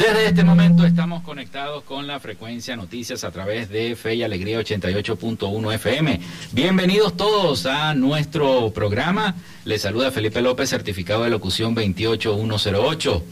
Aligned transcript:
Desde 0.00 0.28
este 0.28 0.44
momento 0.44 0.86
estamos 0.86 1.22
conectados 1.22 1.82
con 1.84 2.06
la 2.06 2.18
frecuencia 2.20 2.74
noticias 2.74 3.22
a 3.22 3.30
través 3.30 3.68
de 3.68 3.94
Fe 3.96 4.14
y 4.14 4.22
Alegría 4.22 4.58
88.1 4.58 5.74
FM. 5.74 6.20
Bienvenidos 6.52 7.18
todos 7.18 7.66
a 7.66 7.94
nuestro 7.94 8.72
programa. 8.72 9.34
Les 9.66 9.82
saluda 9.82 10.10
Felipe 10.10 10.40
López, 10.40 10.70
certificado 10.70 11.24
de 11.24 11.28
locución 11.28 11.74
28108. 11.74 13.22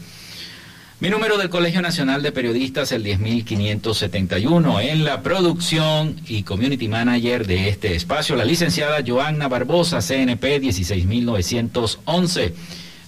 Mi 0.99 1.09
número 1.09 1.39
del 1.39 1.49
Colegio 1.49 1.81
Nacional 1.81 2.21
de 2.21 2.31
Periodistas, 2.31 2.91
el 2.91 3.01
10571. 3.01 4.79
En 4.79 5.05
la 5.05 5.23
producción 5.23 6.21
y 6.27 6.43
community 6.43 6.87
manager 6.87 7.47
de 7.47 7.69
este 7.69 7.95
espacio, 7.95 8.35
la 8.35 8.45
licenciada 8.45 8.99
Joanna 9.03 9.47
Barbosa, 9.47 10.01
CNP 10.01 10.59
16911. 10.59 12.53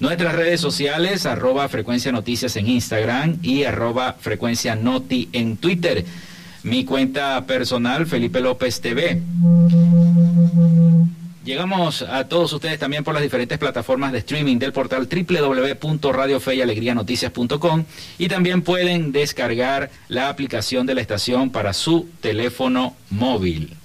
Nuestras 0.01 0.33
redes 0.33 0.59
sociales, 0.59 1.25
arroba 1.27 1.69
frecuencia 1.69 2.11
noticias 2.11 2.55
en 2.55 2.67
Instagram 2.67 3.37
y 3.43 3.65
arroba 3.65 4.15
frecuencia 4.19 4.75
noti 4.75 5.29
en 5.31 5.57
Twitter. 5.57 6.03
Mi 6.63 6.85
cuenta 6.85 7.45
personal, 7.45 8.07
Felipe 8.07 8.41
López 8.41 8.81
TV. 8.81 9.21
Llegamos 11.45 12.01
a 12.01 12.27
todos 12.27 12.51
ustedes 12.51 12.79
también 12.79 13.03
por 13.03 13.13
las 13.13 13.21
diferentes 13.21 13.59
plataformas 13.59 14.11
de 14.11 14.17
streaming 14.17 14.57
del 14.57 14.73
portal 14.73 15.07
www.radiofeyalegrianoticias.com 15.07 17.83
y 18.17 18.27
también 18.27 18.63
pueden 18.63 19.11
descargar 19.11 19.91
la 20.07 20.29
aplicación 20.29 20.87
de 20.87 20.95
la 20.95 21.01
estación 21.01 21.51
para 21.51 21.73
su 21.73 22.09
teléfono 22.21 22.95
móvil. 23.11 23.77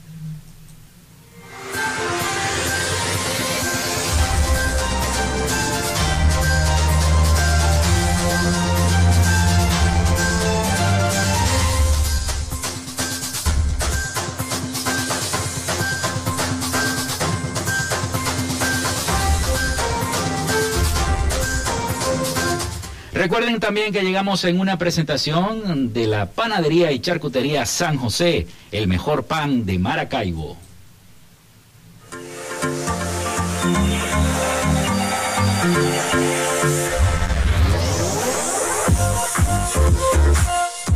Recuerden 23.27 23.59
también 23.59 23.93
que 23.93 24.05
llegamos 24.05 24.45
en 24.45 24.61
una 24.61 24.79
presentación 24.79 25.93
de 25.93 26.07
la 26.07 26.27
Panadería 26.27 26.93
y 26.93 27.01
Charcutería 27.01 27.67
San 27.67 27.97
José, 27.97 28.47
el 28.71 28.87
mejor 28.87 29.25
pan 29.25 29.67
de 29.67 29.81
Maracaibo. 29.81 30.57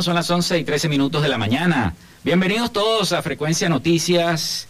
Son 0.00 0.14
las 0.14 0.30
11 0.30 0.58
y 0.58 0.64
13 0.64 0.88
minutos 0.88 1.22
de 1.22 1.28
la 1.28 1.36
mañana. 1.36 1.94
Bienvenidos 2.24 2.72
todos 2.72 3.12
a 3.12 3.20
Frecuencia 3.20 3.68
Noticias. 3.68 4.66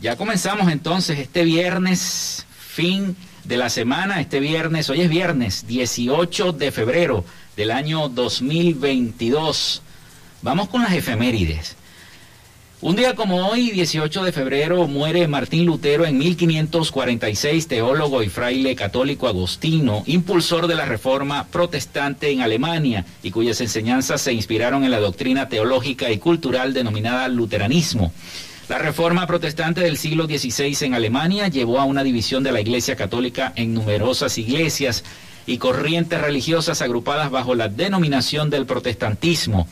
Ya 0.00 0.16
comenzamos 0.16 0.72
entonces 0.72 1.20
este 1.20 1.44
viernes, 1.44 2.44
fin 2.58 3.16
de 3.44 3.56
la 3.56 3.70
semana, 3.70 4.20
este 4.20 4.40
viernes, 4.40 4.90
hoy 4.90 5.02
es 5.02 5.10
viernes 5.10 5.66
18 5.68 6.52
de 6.52 6.72
febrero 6.72 7.24
del 7.56 7.70
año 7.70 8.08
2022. 8.08 9.82
Vamos 10.42 10.68
con 10.68 10.82
las 10.82 10.92
efemérides. 10.92 11.76
Un 12.80 12.94
día 12.94 13.16
como 13.16 13.48
hoy, 13.48 13.72
18 13.72 14.22
de 14.22 14.30
febrero, 14.30 14.86
muere 14.86 15.26
Martín 15.26 15.66
Lutero 15.66 16.06
en 16.06 16.16
1546, 16.16 17.66
teólogo 17.66 18.22
y 18.22 18.28
fraile 18.28 18.76
católico 18.76 19.26
agostino, 19.26 20.04
impulsor 20.06 20.68
de 20.68 20.76
la 20.76 20.84
reforma 20.84 21.48
protestante 21.48 22.30
en 22.30 22.40
Alemania 22.40 23.04
y 23.24 23.32
cuyas 23.32 23.60
enseñanzas 23.60 24.20
se 24.20 24.32
inspiraron 24.32 24.84
en 24.84 24.92
la 24.92 25.00
doctrina 25.00 25.48
teológica 25.48 26.12
y 26.12 26.18
cultural 26.18 26.72
denominada 26.72 27.26
luteranismo. 27.26 28.12
La 28.68 28.78
reforma 28.78 29.26
protestante 29.26 29.80
del 29.80 29.98
siglo 29.98 30.26
XVI 30.26 30.76
en 30.82 30.94
Alemania 30.94 31.48
llevó 31.48 31.80
a 31.80 31.84
una 31.84 32.04
división 32.04 32.44
de 32.44 32.52
la 32.52 32.60
Iglesia 32.60 32.94
Católica 32.94 33.52
en 33.56 33.74
numerosas 33.74 34.38
iglesias 34.38 35.02
y 35.48 35.58
corrientes 35.58 36.20
religiosas 36.20 36.80
agrupadas 36.80 37.32
bajo 37.32 37.56
la 37.56 37.66
denominación 37.66 38.50
del 38.50 38.66
protestantismo 38.66 39.66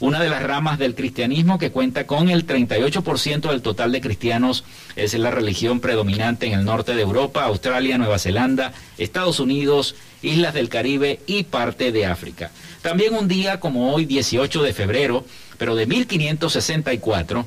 una 0.00 0.20
de 0.20 0.28
las 0.28 0.42
ramas 0.42 0.78
del 0.78 0.94
cristianismo 0.94 1.58
que 1.58 1.70
cuenta 1.70 2.06
con 2.06 2.28
el 2.28 2.46
38% 2.46 3.48
del 3.48 3.62
total 3.62 3.92
de 3.92 4.00
cristianos. 4.00 4.64
Es 4.94 5.14
la 5.14 5.30
religión 5.30 5.80
predominante 5.80 6.46
en 6.46 6.52
el 6.52 6.64
norte 6.64 6.94
de 6.94 7.02
Europa, 7.02 7.44
Australia, 7.44 7.98
Nueva 7.98 8.18
Zelanda, 8.18 8.72
Estados 8.98 9.40
Unidos, 9.40 9.94
islas 10.22 10.54
del 10.54 10.68
Caribe 10.68 11.20
y 11.26 11.44
parte 11.44 11.92
de 11.92 12.06
África. 12.06 12.50
También 12.82 13.14
un 13.14 13.28
día 13.28 13.60
como 13.60 13.92
hoy, 13.92 14.04
18 14.04 14.62
de 14.62 14.72
febrero, 14.72 15.24
pero 15.58 15.74
de 15.74 15.86
1564, 15.86 17.46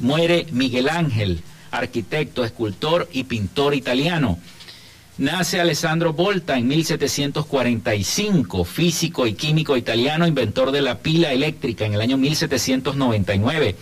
muere 0.00 0.46
Miguel 0.50 0.88
Ángel, 0.88 1.42
arquitecto, 1.70 2.44
escultor 2.44 3.08
y 3.12 3.24
pintor 3.24 3.74
italiano. 3.74 4.38
Nace 5.20 5.60
Alessandro 5.60 6.14
Volta 6.14 6.56
en 6.56 6.66
1745, 6.66 8.64
físico 8.64 9.26
y 9.26 9.34
químico 9.34 9.76
italiano, 9.76 10.26
inventor 10.26 10.72
de 10.72 10.80
la 10.80 11.00
pila 11.00 11.30
eléctrica 11.30 11.84
en 11.84 11.92
el 11.92 12.00
año 12.00 12.16
1799. 12.16 13.76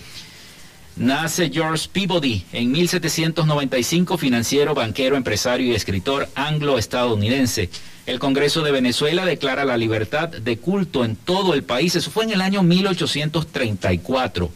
Nace 0.97 1.49
George 1.51 1.91
Peabody 1.93 2.45
en 2.53 2.73
1795, 2.73 4.19
financiero, 4.19 4.75
banquero, 4.75 5.15
empresario 5.15 5.69
y 5.69 5.77
escritor 5.77 6.29
anglo-estadounidense. 6.35 7.71
El 8.07 8.19
Congreso 8.19 8.63
de 8.63 8.73
Venezuela 8.73 9.25
declara 9.25 9.65
la 9.65 9.77
libertad 9.77 10.31
de 10.31 10.59
culto 10.59 11.05
en 11.05 11.15
todo 11.15 11.55
el 11.55 11.63
país. 11.63 11.95
Eso 11.95 12.11
fue 12.11 12.25
en 12.25 12.33
el 12.33 12.41
año 12.41 12.65
1834. 12.65 14.51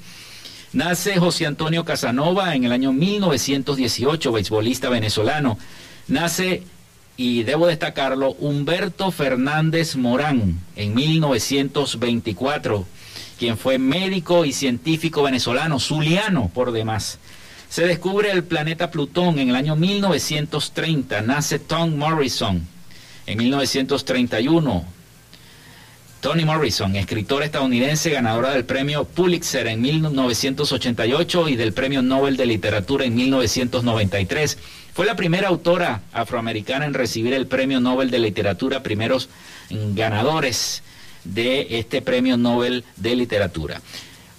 Nace 0.72 1.16
José 1.20 1.46
Antonio 1.46 1.84
Casanova 1.84 2.56
en 2.56 2.64
el 2.64 2.72
año 2.72 2.92
1918, 2.92 4.32
beisbolista 4.32 4.88
venezolano. 4.88 5.58
Nace, 6.08 6.62
y 7.22 7.44
debo 7.44 7.68
destacarlo, 7.68 8.32
Humberto 8.32 9.12
Fernández 9.12 9.94
Morán 9.94 10.58
en 10.74 10.92
1924, 10.92 12.84
quien 13.38 13.56
fue 13.56 13.78
médico 13.78 14.44
y 14.44 14.52
científico 14.52 15.22
venezolano, 15.22 15.78
zuliano 15.78 16.50
por 16.52 16.72
demás. 16.72 17.20
Se 17.68 17.86
descubre 17.86 18.32
el 18.32 18.42
planeta 18.42 18.90
Plutón 18.90 19.38
en 19.38 19.50
el 19.50 19.54
año 19.54 19.76
1930. 19.76 21.22
Nace 21.22 21.60
Tom 21.60 21.94
Morrison 21.94 22.66
en 23.26 23.38
1931. 23.38 24.84
Toni 26.20 26.44
Morrison, 26.44 26.96
escritora 26.96 27.44
estadounidense 27.44 28.10
ganadora 28.10 28.50
del 28.50 28.64
premio 28.64 29.04
Pulitzer 29.04 29.68
en 29.68 29.80
1988 29.80 31.48
y 31.48 31.56
del 31.56 31.72
premio 31.72 32.02
Nobel 32.02 32.36
de 32.36 32.46
Literatura 32.46 33.04
en 33.04 33.14
1993. 33.14 34.58
Fue 34.94 35.06
la 35.06 35.16
primera 35.16 35.48
autora 35.48 36.02
afroamericana 36.12 36.84
en 36.84 36.92
recibir 36.92 37.32
el 37.32 37.46
premio 37.46 37.80
Nobel 37.80 38.10
de 38.10 38.18
Literatura, 38.18 38.82
primeros 38.82 39.30
ganadores 39.70 40.82
de 41.24 41.78
este 41.78 42.02
premio 42.02 42.36
Nobel 42.36 42.84
de 42.96 43.16
Literatura. 43.16 43.80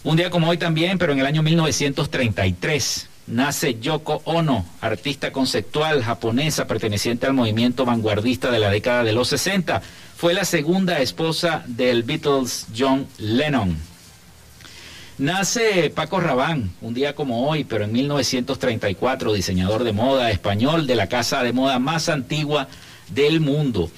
Un 0.03 0.17
día 0.17 0.29
como 0.29 0.50
hoy 0.50 0.57
también, 0.57 1.00
pero 1.00 1.13
en 1.13 1.19
el 1.19 1.25
año 1.25 1.41
1933, 1.41 3.07
nace 3.27 3.79
Yoko 3.79 4.21
Ono, 4.25 4.65
artista 4.79 5.31
conceptual 5.31 6.03
japonesa 6.03 6.67
perteneciente 6.67 7.25
al 7.25 7.33
movimiento 7.33 7.83
vanguardista 7.83 8.51
de 8.51 8.59
la 8.59 8.69
década 8.69 9.03
de 9.03 9.13
los 9.13 9.29
60. 9.29 9.81
Fue 10.15 10.35
la 10.35 10.45
segunda 10.45 11.00
esposa 11.00 11.63
del 11.65 12.03
Beatles 12.03 12.67
John 12.77 13.07
Lennon. 13.17 13.93
Nace 15.19 15.92
Paco 15.92 16.19
Rabanne, 16.19 16.71
un 16.81 16.95
día 16.95 17.13
como 17.13 17.48
hoy, 17.48 17.63
pero 17.65 17.83
en 17.83 17.92
1934, 17.92 19.33
diseñador 19.33 19.83
de 19.83 19.94
moda 19.94 20.31
español 20.31 20.88
de 20.88 20.95
la 20.95 21.07
casa 21.07 21.44
de 21.44 21.54
moda 21.54 21.77
más 21.77 22.10
antigua 22.10 22.68
del 23.10 23.39
mundo. 23.39 23.92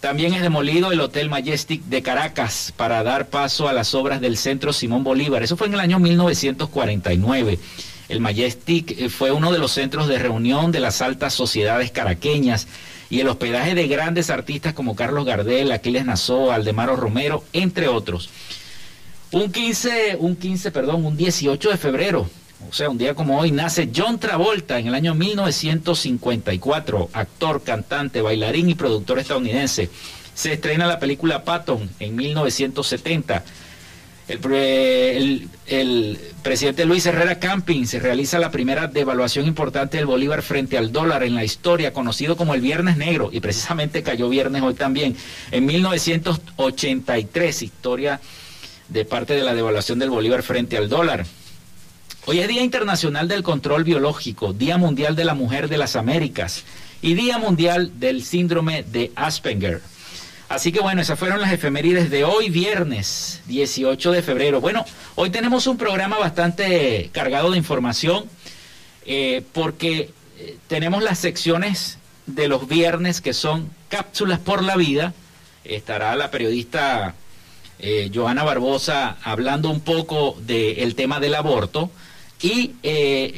También 0.00 0.32
es 0.32 0.40
demolido 0.40 0.92
el 0.92 1.00
Hotel 1.00 1.28
Majestic 1.28 1.82
de 1.84 2.00
Caracas 2.00 2.72
para 2.74 3.02
dar 3.02 3.28
paso 3.28 3.68
a 3.68 3.74
las 3.74 3.94
obras 3.94 4.22
del 4.22 4.38
Centro 4.38 4.72
Simón 4.72 5.04
Bolívar. 5.04 5.42
Eso 5.42 5.58
fue 5.58 5.66
en 5.66 5.74
el 5.74 5.80
año 5.80 5.98
1949. 5.98 7.58
El 8.08 8.20
Majestic 8.20 8.92
eh, 8.92 9.08
fue 9.10 9.32
uno 9.32 9.52
de 9.52 9.58
los 9.58 9.72
centros 9.72 10.08
de 10.08 10.18
reunión 10.18 10.72
de 10.72 10.80
las 10.80 11.02
altas 11.02 11.34
sociedades 11.34 11.90
caraqueñas 11.90 12.66
y 13.10 13.20
el 13.20 13.28
hospedaje 13.28 13.74
de 13.74 13.88
grandes 13.88 14.30
artistas 14.30 14.72
como 14.72 14.96
Carlos 14.96 15.26
Gardel, 15.26 15.70
Aquiles 15.70 16.06
Nassau, 16.06 16.50
Aldemaro 16.50 16.96
Romero, 16.96 17.44
entre 17.52 17.88
otros. 17.88 18.30
Un 19.32 19.50
15, 19.50 20.16
un 20.20 20.36
15, 20.36 20.70
perdón, 20.70 21.04
un 21.04 21.16
18 21.16 21.70
de 21.70 21.76
febrero, 21.76 22.28
o 22.68 22.72
sea, 22.72 22.88
un 22.88 22.96
día 22.96 23.14
como 23.14 23.38
hoy, 23.38 23.50
nace 23.50 23.90
John 23.94 24.18
Travolta 24.18 24.78
en 24.78 24.86
el 24.86 24.94
año 24.94 25.14
1954, 25.14 27.10
actor, 27.12 27.62
cantante, 27.62 28.22
bailarín 28.22 28.70
y 28.70 28.74
productor 28.74 29.18
estadounidense. 29.18 29.90
Se 30.34 30.52
estrena 30.52 30.86
la 30.86 30.98
película 30.98 31.44
Patton 31.44 31.90
en 31.98 32.16
1970. 32.16 33.44
El, 34.28 35.48
el, 35.66 36.18
presidente 36.42 36.84
Luis 36.84 37.06
Herrera 37.06 37.38
Camping 37.38 37.84
se 37.84 38.00
realiza 38.00 38.40
la 38.40 38.50
primera 38.50 38.88
devaluación 38.88 39.46
importante 39.46 39.98
del 39.98 40.06
Bolívar 40.06 40.42
frente 40.42 40.76
al 40.78 40.90
dólar 40.92 41.22
en 41.22 41.34
la 41.34 41.44
historia, 41.44 41.92
conocido 41.92 42.36
como 42.36 42.54
el 42.54 42.60
Viernes 42.60 42.96
Negro, 42.96 43.30
y 43.32 43.40
precisamente 43.40 44.02
cayó 44.02 44.28
viernes 44.28 44.62
hoy 44.62 44.74
también. 44.74 45.16
En 45.50 45.66
1983, 45.66 47.62
historia 47.62 48.20
de 48.88 49.04
parte 49.04 49.34
de 49.34 49.42
la 49.42 49.54
devaluación 49.54 49.98
del 49.98 50.10
Bolívar 50.10 50.42
frente 50.42 50.76
al 50.76 50.88
dólar. 50.88 51.26
Hoy 52.26 52.40
es 52.40 52.48
Día 52.48 52.62
Internacional 52.62 53.28
del 53.28 53.42
Control 53.42 53.84
Biológico, 53.84 54.52
Día 54.52 54.78
Mundial 54.78 55.14
de 55.14 55.24
la 55.24 55.34
Mujer 55.34 55.68
de 55.68 55.78
las 55.78 55.96
Américas 55.96 56.64
y 57.02 57.14
Día 57.14 57.38
Mundial 57.38 58.00
del 58.00 58.24
Síndrome 58.24 58.82
de 58.82 59.12
Asperger. 59.14 59.80
Así 60.48 60.70
que 60.70 60.80
bueno, 60.80 61.00
esas 61.00 61.18
fueron 61.18 61.40
las 61.40 61.52
efemérides 61.52 62.10
de 62.10 62.24
hoy, 62.24 62.50
viernes 62.50 63.42
18 63.46 64.12
de 64.12 64.22
febrero. 64.22 64.60
Bueno, 64.60 64.84
hoy 65.16 65.30
tenemos 65.30 65.66
un 65.66 65.76
programa 65.76 66.18
bastante 66.18 67.10
cargado 67.12 67.50
de 67.50 67.58
información 67.58 68.26
eh, 69.04 69.42
porque 69.52 70.10
eh, 70.38 70.56
tenemos 70.68 71.02
las 71.02 71.18
secciones 71.18 71.98
de 72.26 72.48
los 72.48 72.68
viernes 72.68 73.20
que 73.20 73.32
son 73.32 73.70
cápsulas 73.88 74.38
por 74.38 74.62
la 74.62 74.76
vida. 74.76 75.14
Estará 75.64 76.14
la 76.14 76.30
periodista 76.30 77.14
eh, 77.78 78.10
Joana 78.14 78.44
Barbosa 78.44 79.16
hablando 79.22 79.70
un 79.70 79.80
poco 79.80 80.36
del 80.46 80.94
tema 80.94 81.20
del 81.20 81.34
aborto. 81.34 81.90
Y 82.42 82.74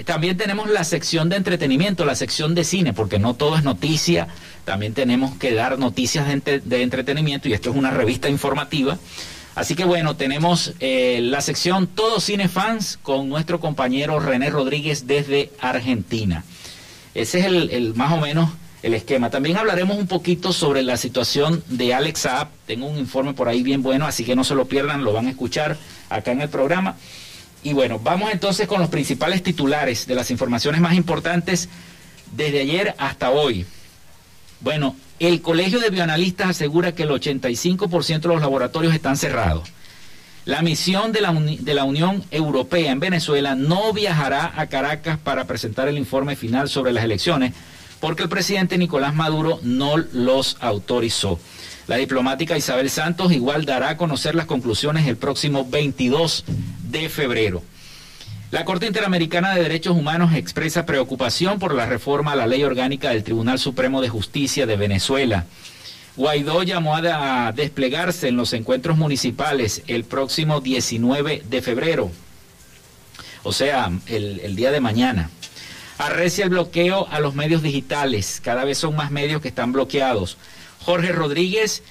también 0.05 0.37
tenemos 0.37 0.69
la 0.69 0.82
sección 0.82 1.29
de 1.29 1.37
entretenimiento, 1.37 2.05
la 2.05 2.17
sección 2.17 2.56
de 2.56 2.64
cine, 2.64 2.93
porque 2.93 3.20
no 3.20 3.35
todo 3.35 3.56
es 3.56 3.62
noticia, 3.62 4.26
también 4.69 4.93
tenemos 4.93 5.35
que 5.38 5.55
dar 5.55 5.79
noticias 5.79 6.26
de, 6.44 6.82
entretenimiento 6.82 7.49
y 7.49 7.55
esto 7.55 7.70
es 7.70 7.76
una 7.76 7.90
revista 7.90 8.29
informativa. 8.29 8.99
Así 9.55 9.75
que 9.75 9.87
bueno, 9.87 10.14
tenemos 10.14 10.75
eh, 10.79 11.20
la 11.23 11.41
sección 11.41 11.87
Todos 11.87 12.25
Cine 12.25 12.49
Fans 12.49 12.99
con 13.02 13.31
nuestro 13.31 13.61
compañero 13.61 14.20
René 14.20 14.50
Rodríguez 14.50 15.06
desde 15.06 15.50
Argentina. 15.58 16.44
Ese 17.14 17.38
es 17.38 17.46
el, 17.46 17.94
más 17.94 18.12
o 18.12 18.19
menos 18.19 18.50
el 18.83 18.95
esquema. 18.95 19.31
También 19.31 19.57
hablaremos 19.57 19.97
un 19.97 20.07
poquito 20.07 20.53
sobre 20.53 20.83
la 20.83 20.97
situación 20.97 21.63
de 21.69 21.95
Alex 21.95 22.21
Saab. 22.21 22.49
Tengo 22.67 22.87
un 22.87 22.99
informe 22.99 23.35
por 23.35 23.49
ahí 23.49 23.63
bien 23.63 23.83
bueno, 23.83 24.07
así 24.07 24.25
que 24.25 24.37
no 24.37 24.44
se 24.44 24.55
lo 24.55 24.67
pierdan, 24.67 25.05
lo 25.05 25.13
van 25.13 25.27
a 25.27 25.31
escuchar 25.31 25.77
acá 26.08 26.32
en 26.32 26.41
el 26.41 26.49
programa. 26.49 26.97
Y 27.63 27.73
bueno, 27.73 27.99
vamos 27.99 28.31
entonces 28.32 28.69
con 28.69 28.81
los 28.81 28.89
principales 28.89 29.43
titulares 29.43 30.06
de 30.06 30.15
las 30.15 30.31
informaciones 30.31 30.81
más 30.81 30.94
importantes 30.94 31.69
desde 32.32 32.61
ayer 32.61 32.94
hasta 32.99 33.31
hoy. 33.31 33.67
Bueno, 34.61 34.94
el 35.19 35.43
Colegio 35.43 35.81
de 35.81 35.91
Bioanalistas 35.91 36.51
asegura 36.51 36.93
que 36.93 37.03
el 37.03 37.11
85% 37.11 38.20
de 38.20 38.29
los 38.29 38.41
laboratorios 38.41 38.94
están 38.94 39.17
cerrados. 39.17 39.69
La 40.44 40.63
misión 40.63 41.13
de 41.13 41.20
la, 41.20 41.32
de 41.32 41.75
la, 41.75 41.85
Unión 41.85 42.25
Europea 42.31 42.91
en 42.91 43.01
Venezuela 43.01 43.55
no 43.55 43.93
viajará 43.93 44.53
a 44.56 44.67
Caracas 44.69 45.19
para 45.19 45.44
presentar 45.44 45.89
el 45.89 45.99
informe 45.99 46.37
final 46.37 46.69
sobre 46.69 46.93
las 46.93 47.05
elecciones 47.05 47.53
porque 48.00 48.22
el 48.22 48.28
presidente 48.28 48.78
Nicolás 48.78 49.14
Maduro 49.14 49.60
no 49.62 49.96
los 49.96 50.56
autorizó. 50.60 51.38
La 51.86 51.96
diplomática 51.96 52.56
Isabel 52.56 52.90
Santos 52.90 53.32
igual 53.32 53.64
dará 53.64 53.90
a 53.90 53.96
conocer 53.96 54.34
las 54.34 54.46
conclusiones 54.46 55.06
el 55.06 55.17
próximo 55.17 55.64
22 55.64 56.44
de 56.90 57.08
febrero. 57.08 57.62
La 58.50 58.64
Corte 58.64 58.86
Interamericana 58.86 59.55
de 59.55 59.62
Derechos 59.62 59.96
Humanos 59.96 60.34
expresa 60.34 60.86
preocupación 60.86 61.58
por 61.58 61.74
la 61.74 61.86
reforma 61.86 62.32
a 62.32 62.36
la 62.36 62.46
ley 62.46 62.62
orgánica 62.62 63.10
del 63.10 63.24
Tribunal 63.24 63.58
Supremo 63.58 64.00
de 64.00 64.08
Justicia 64.08 64.67
de 64.67 64.76
Venezuela. 64.76 65.46
Guaidó 66.17 66.62
llamó 66.62 66.96
a 66.96 67.52
desplegarse 67.52 68.28
en 68.28 68.36
los 68.36 68.52
encuentros 68.52 68.96
municipales 68.96 69.82
el 69.86 70.05
próximo 70.05 70.60
19 70.60 71.43
de 71.48 71.62
febrero, 71.62 72.10
o 73.44 73.52
sea, 73.52 73.90
el, 74.06 74.40
el 74.40 74.56
día 74.56 74.72
de 74.72 74.81
mañana. 74.81 75.31
Arrecia 75.98 76.44
el 76.44 76.50
bloqueo 76.50 77.08
a 77.10 77.20
los 77.20 77.34
medios 77.34 77.62
digitales, 77.62 78.40
cada 78.43 78.64
vez 78.64 78.78
son 78.78 78.96
más 78.96 79.10
medios 79.10 79.43
que 79.43 79.48
están 79.48 79.72
bloqueados. 79.72 80.38
Jorge 80.81 81.12
Rodríguez 81.12 81.82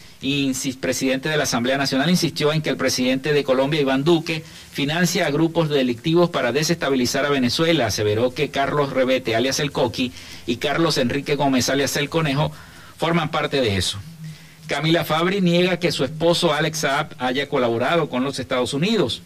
presidente 0.79 1.29
de 1.29 1.37
la 1.37 1.43
Asamblea 1.43 1.77
Nacional, 1.77 2.09
insistió 2.09 2.51
en 2.51 2.61
que 2.61 2.69
el 2.69 2.77
presidente 2.77 3.33
de 3.33 3.43
Colombia, 3.43 3.81
Iván 3.81 4.03
Duque, 4.03 4.43
financia 4.71 5.27
a 5.27 5.31
grupos 5.31 5.69
delictivos 5.69 6.29
para 6.29 6.51
desestabilizar 6.51 7.25
a 7.25 7.29
Venezuela. 7.29 7.87
Aseveró 7.87 8.33
que 8.33 8.49
Carlos 8.49 8.91
Rebete, 8.91 9.35
alias 9.35 9.59
el 9.59 9.71
Coqui, 9.71 10.11
y 10.45 10.57
Carlos 10.57 10.97
Enrique 10.97 11.35
Gómez, 11.35 11.69
alias 11.69 11.95
el 11.97 12.09
Conejo, 12.09 12.51
forman 12.97 13.29
parte 13.29 13.61
de 13.61 13.77
eso. 13.77 13.99
Camila 14.67 15.05
Fabri 15.05 15.39
niega 15.39 15.79
que 15.79 15.91
su 15.91 16.03
esposo 16.03 16.53
Alex 16.53 16.79
Saab 16.79 17.15
haya 17.19 17.47
colaborado 17.47 18.09
con 18.09 18.23
los 18.23 18.39
Estados 18.39 18.73
Unidos. 18.73 19.21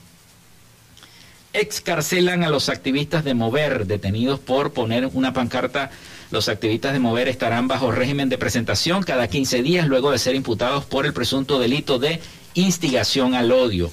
Excarcelan 1.53 2.43
a 2.43 2.49
los 2.49 2.69
activistas 2.69 3.23
de 3.23 3.33
Mover, 3.33 3.85
detenidos 3.85 4.39
por 4.39 4.71
poner 4.73 5.09
una 5.13 5.33
pancarta 5.33 5.91
los 6.31 6.47
activistas 6.47 6.93
de 6.93 6.99
Mover 6.99 7.27
estarán 7.27 7.67
bajo 7.67 7.91
régimen 7.91 8.29
de 8.29 8.37
presentación 8.37 9.03
cada 9.03 9.27
15 9.27 9.61
días 9.63 9.87
luego 9.87 10.11
de 10.11 10.17
ser 10.17 10.33
imputados 10.33 10.85
por 10.85 11.05
el 11.05 11.11
presunto 11.11 11.59
delito 11.59 11.99
de 11.99 12.21
instigación 12.53 13.35
al 13.35 13.51
odio. 13.51 13.91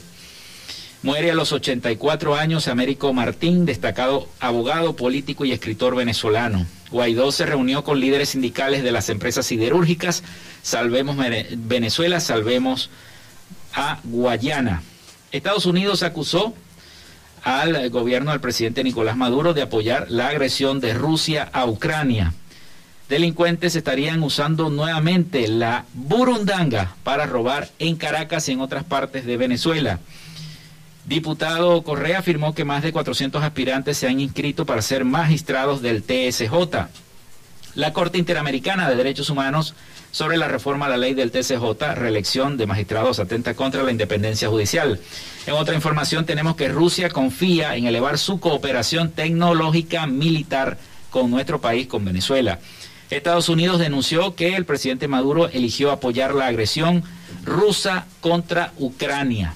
Muere 1.03 1.33
a 1.33 1.35
los 1.35 1.53
84 1.53 2.37
años 2.37 2.69
Américo 2.69 3.13
Martín, 3.13 3.67
destacado 3.67 4.29
abogado, 4.39 4.95
político 4.95 5.45
y 5.45 5.53
escritor 5.53 5.97
venezolano. 5.97 6.65
Guaidó 6.93 7.33
se 7.33 7.45
reunió 7.45 7.83
con 7.83 7.99
líderes 7.99 8.31
sindicales 8.31 8.85
de 8.85 8.93
las 8.93 9.09
empresas 9.09 9.45
siderúrgicas. 9.45 10.23
Salvemos 10.63 11.17
Venezuela, 11.57 12.21
salvemos 12.21 12.89
a 13.75 13.99
Guayana. 14.05 14.83
Estados 15.33 15.67
Unidos 15.67 16.05
acusó 16.05 16.55
al 17.49 17.89
gobierno 17.89 18.33
del 18.33 18.41
presidente 18.41 18.85
Nicolás 18.85 19.17
Maduro 19.17 19.55
de 19.55 19.63
apoyar 19.63 20.11
la 20.11 20.29
agresión 20.29 20.81
de 20.81 20.93
Rusia 20.93 21.49
a 21.53 21.65
Ucrania. 21.65 22.35
Delincuentes 23.09 23.75
estarían 23.75 24.23
usando 24.23 24.69
nuevamente 24.69 25.49
la 25.49 25.87
burundanga 25.95 26.95
para 27.05 27.25
robar 27.25 27.71
en 27.79 27.97
Caracas 27.97 28.49
y 28.49 28.53
en 28.53 28.61
otras 28.61 28.85
partes 28.85 29.25
de 29.25 29.39
Venezuela. 29.39 29.99
Diputado 31.07 31.83
Correa 31.85 32.19
afirmó 32.19 32.55
que 32.55 32.67
más 32.67 32.83
de 32.83 32.93
400 32.93 33.43
aspirantes 33.43 33.97
se 33.97 34.09
han 34.09 34.21
inscrito 34.21 34.67
para 34.67 34.83
ser 34.83 35.07
magistrados 35.07 35.81
del 35.81 36.03
TSJ. 36.03 36.53
La 37.75 37.95
Corte 37.95 38.19
Interamericana 38.19 38.91
de 38.91 38.97
Derechos 38.97 39.31
Humanos 39.31 39.75
sobre 40.11 40.37
la 40.37 40.49
reforma 40.49 40.87
a 40.87 40.89
la 40.89 40.97
ley 40.97 41.15
del 41.15 41.31
TCJ, 41.31 41.95
reelección 41.95 42.57
de 42.57 42.67
magistrados 42.67 43.19
atenta 43.19 43.55
contra 43.55 43.83
la 43.83 43.91
independencia 43.91 44.49
judicial. 44.49 45.01
En 45.47 45.55
otra 45.55 45.75
información 45.75 46.27
tenemos 46.27 46.57
que 46.57 46.69
Rusia 46.69 47.09
confía 47.11 47.77
en 47.77 47.87
elevar 47.87 48.19
su 48.19 48.41
cooperación 48.41 49.11
tecnológica 49.11 50.07
militar 50.07 50.79
con 51.11 51.31
nuestro 51.31 51.61
país, 51.61 51.87
con 51.87 52.05
Venezuela. 52.05 52.59
Estados 53.11 53.49
Unidos 53.49 53.79
denunció 53.79 54.35
que 54.35 54.55
el 54.55 54.67
presidente 54.67 55.09
Maduro 55.09 55.49
eligió 55.49 55.91
apoyar 55.91 56.35
la 56.35 56.47
agresión 56.47 57.03
rusa 57.45 58.07
contra 58.21 58.73
Ucrania. 58.77 59.55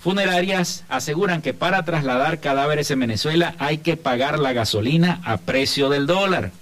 Funerarias 0.00 0.84
aseguran 0.88 1.40
que 1.40 1.54
para 1.54 1.82
trasladar 1.84 2.38
cadáveres 2.38 2.90
en 2.90 3.00
Venezuela 3.00 3.54
hay 3.58 3.78
que 3.78 3.96
pagar 3.96 4.38
la 4.38 4.52
gasolina 4.52 5.20
a 5.24 5.38
precio 5.38 5.88
del 5.88 6.06
dólar. 6.06 6.52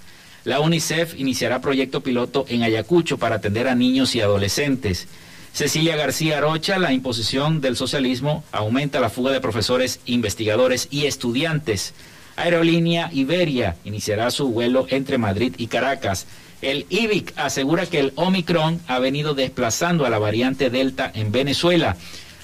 La 0.44 0.58
UNICEF 0.58 1.18
iniciará 1.18 1.60
proyecto 1.60 2.00
piloto 2.00 2.44
en 2.48 2.64
Ayacucho 2.64 3.16
para 3.16 3.36
atender 3.36 3.68
a 3.68 3.76
niños 3.76 4.14
y 4.16 4.20
adolescentes. 4.20 5.06
Cecilia 5.52 5.94
García 5.94 6.40
Rocha, 6.40 6.78
la 6.78 6.92
imposición 6.92 7.60
del 7.60 7.76
socialismo 7.76 8.42
aumenta 8.50 8.98
la 8.98 9.10
fuga 9.10 9.30
de 9.32 9.40
profesores, 9.40 10.00
investigadores 10.06 10.88
y 10.90 11.06
estudiantes. 11.06 11.94
Aerolínea 12.34 13.10
Iberia 13.12 13.76
iniciará 13.84 14.30
su 14.30 14.48
vuelo 14.48 14.86
entre 14.88 15.18
Madrid 15.18 15.54
y 15.58 15.68
Caracas. 15.68 16.26
El 16.60 16.86
IBIC 16.88 17.34
asegura 17.36 17.86
que 17.86 18.00
el 18.00 18.12
Omicron 18.16 18.80
ha 18.88 18.98
venido 18.98 19.34
desplazando 19.34 20.06
a 20.06 20.10
la 20.10 20.18
variante 20.18 20.70
Delta 20.70 21.10
en 21.14 21.30
Venezuela. 21.30 21.96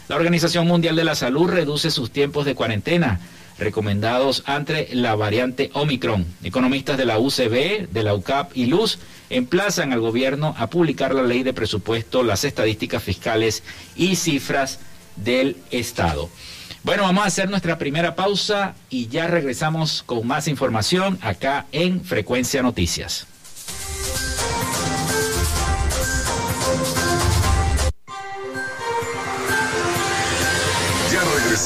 La 0.08 0.16
Organización 0.16 0.66
Mundial 0.66 0.94
de 0.94 1.04
la 1.04 1.14
Salud 1.14 1.48
reduce 1.48 1.90
sus 1.90 2.10
tiempos 2.10 2.44
de 2.44 2.54
cuarentena 2.54 3.20
recomendados 3.58 4.42
ante 4.46 4.88
la 4.94 5.14
variante 5.14 5.70
Omicron. 5.74 6.24
Economistas 6.42 6.96
de 6.96 7.04
la 7.04 7.18
UCB, 7.18 7.88
de 7.90 8.02
la 8.02 8.14
UCAP 8.14 8.56
y 8.56 8.66
Luz 8.66 8.98
emplazan 9.30 9.92
al 9.92 10.00
gobierno 10.00 10.54
a 10.58 10.68
publicar 10.70 11.14
la 11.14 11.22
ley 11.22 11.42
de 11.42 11.52
presupuesto, 11.52 12.22
las 12.22 12.44
estadísticas 12.44 13.02
fiscales 13.02 13.62
y 13.96 14.16
cifras 14.16 14.80
del 15.16 15.56
Estado. 15.70 16.28
Bueno, 16.84 17.02
vamos 17.02 17.24
a 17.24 17.26
hacer 17.26 17.50
nuestra 17.50 17.76
primera 17.76 18.14
pausa 18.14 18.74
y 18.88 19.08
ya 19.08 19.26
regresamos 19.26 20.02
con 20.04 20.26
más 20.26 20.48
información 20.48 21.18
acá 21.20 21.66
en 21.72 22.02
Frecuencia 22.04 22.62
Noticias. 22.62 23.26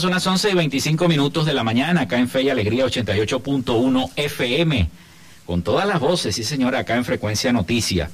Son 0.00 0.10
las 0.10 0.26
11 0.26 0.50
y 0.50 0.54
25 0.54 1.06
minutos 1.06 1.44
de 1.44 1.52
la 1.52 1.64
mañana 1.64 2.02
acá 2.02 2.18
en 2.18 2.28
Fe 2.28 2.42
y 2.42 2.48
Alegría 2.48 2.86
88.1 2.86 4.10
FM. 4.16 4.88
Con 5.44 5.62
todas 5.62 5.86
las 5.86 6.00
voces, 6.00 6.34
sí 6.34 6.44
señora, 6.44 6.78
acá 6.78 6.96
en 6.96 7.04
Frecuencia 7.04 7.52
Noticia. 7.52 8.10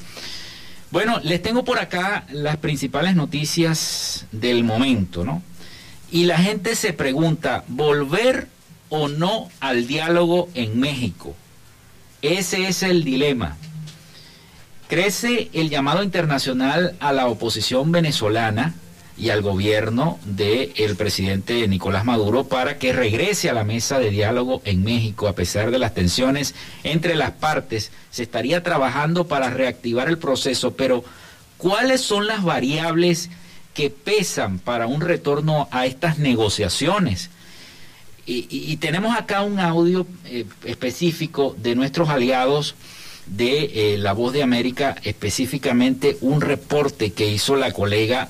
Bueno, 0.91 1.21
les 1.23 1.41
tengo 1.41 1.65
por 1.65 1.79
acá 1.79 2.27
las 2.33 2.57
principales 2.57 3.15
noticias 3.15 4.27
del 4.33 4.65
momento, 4.65 5.25
¿no? 5.25 5.41
Y 6.11 6.25
la 6.25 6.39
gente 6.39 6.75
se 6.75 6.93
pregunta, 6.93 7.63
¿volver 7.69 8.49
o 8.89 9.07
no 9.07 9.49
al 9.61 9.87
diálogo 9.87 10.49
en 10.55 10.81
México? 10.81 11.37
Ese 12.23 12.67
es 12.67 12.83
el 12.83 13.05
dilema. 13.05 13.57
Crece 14.89 15.49
el 15.53 15.71
llamado 15.71 16.03
internacional 16.03 16.97
a 16.99 17.13
la 17.13 17.29
oposición 17.29 17.93
venezolana 17.93 18.75
y 19.19 19.31
al 19.31 19.43
gobierno 19.43 20.19
del 20.25 20.73
el 20.77 20.95
presidente 20.97 21.67
Nicolás 21.67 22.05
Maduro 22.05 22.45
para 22.45 22.79
que 22.79 22.93
regrese 22.93 23.51
a 23.51 23.53
la 23.53 23.65
mesa 23.65 23.99
de 23.99 24.11
diálogo 24.11 24.63
en 24.65 24.85
México 24.85 25.27
a 25.27 25.35
pesar 25.35 25.71
de 25.71 25.79
las 25.79 25.93
tensiones 25.93 26.55
entre 26.85 27.17
las 27.17 27.33
partes. 27.33 27.91
Se 28.11 28.23
estaría 28.23 28.63
trabajando 28.63 29.27
para 29.27 29.51
reactivar 29.51 30.09
el 30.09 30.19
proceso, 30.19 30.75
pero 30.75 31.05
¿cuáles 31.57 32.01
son 32.01 32.29
las 32.29 32.45
variables 32.45 33.29
que 33.75 33.91
pesan 33.91 34.61
para 34.61 34.87
un 34.87 35.01
retorno 35.01 35.69
a 35.73 35.87
estas 35.87 36.19
negociaciones? 36.19 37.31
Y, 38.31 38.77
tenemos 38.77 39.17
acá 39.17 39.41
un 39.41 39.59
audio 39.59 40.07
eh, 40.27 40.45
específico 40.67 41.57
de 41.59 41.75
nuestros 41.75 42.11
aliados 42.11 42.75
de 43.25 43.95
eh, 43.95 43.99
La 43.99 44.13
Voz 44.13 44.35
de 44.35 44.43
América, 44.43 44.97
específicamente 45.03 46.19
un 46.21 46.43
reporte 46.43 47.15
que 47.15 47.31
hizo 47.31 47.57
la 47.57 47.73
colega 47.73 48.29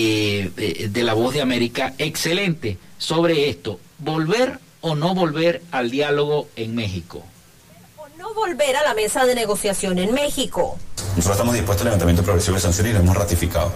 eh, 0.00 0.52
eh, 0.56 0.88
de 0.88 1.02
la 1.02 1.12
Voz 1.14 1.34
de 1.34 1.40
América 1.42 1.92
excelente 1.98 2.78
sobre 2.98 3.48
esto. 3.48 3.80
¿Volver 3.98 4.60
o 4.80 4.94
no 4.94 5.12
volver 5.12 5.60
al 5.72 5.90
diálogo 5.90 6.46
en 6.54 6.76
México? 6.76 7.24
O 7.96 8.06
no 8.16 8.32
volver 8.32 8.76
a 8.76 8.84
la 8.84 8.94
mesa 8.94 9.26
de 9.26 9.34
negociación 9.34 9.98
en 9.98 10.14
México. 10.14 10.78
Nosotros 11.16 11.32
estamos 11.32 11.54
dispuestos 11.54 11.82
al 11.82 11.86
levantamiento 11.86 12.22
progresivo 12.22 12.54
de 12.54 12.60
sanciones 12.60 12.92
y 12.92 12.94
lo 12.94 13.00
hemos 13.00 13.16
ratificado. 13.16 13.72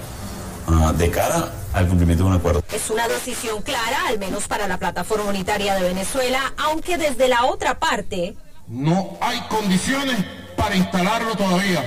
ah, 0.68 0.92
de 0.96 1.10
cara 1.10 1.52
al 1.72 1.88
cumplimiento 1.88 2.22
de 2.22 2.30
un 2.30 2.36
acuerdo. 2.36 2.62
Es 2.72 2.88
una 2.88 3.08
decisión 3.08 3.60
clara, 3.62 4.06
al 4.06 4.20
menos 4.20 4.46
para 4.46 4.68
la 4.68 4.78
plataforma 4.78 5.24
unitaria 5.24 5.74
de 5.74 5.82
Venezuela, 5.82 6.54
aunque 6.56 6.98
desde 6.98 7.26
la 7.26 7.46
otra 7.46 7.80
parte... 7.80 8.36
No 8.68 9.18
hay 9.20 9.40
condiciones 9.48 10.18
para 10.56 10.76
instalarlo 10.76 11.34
todavía. 11.34 11.82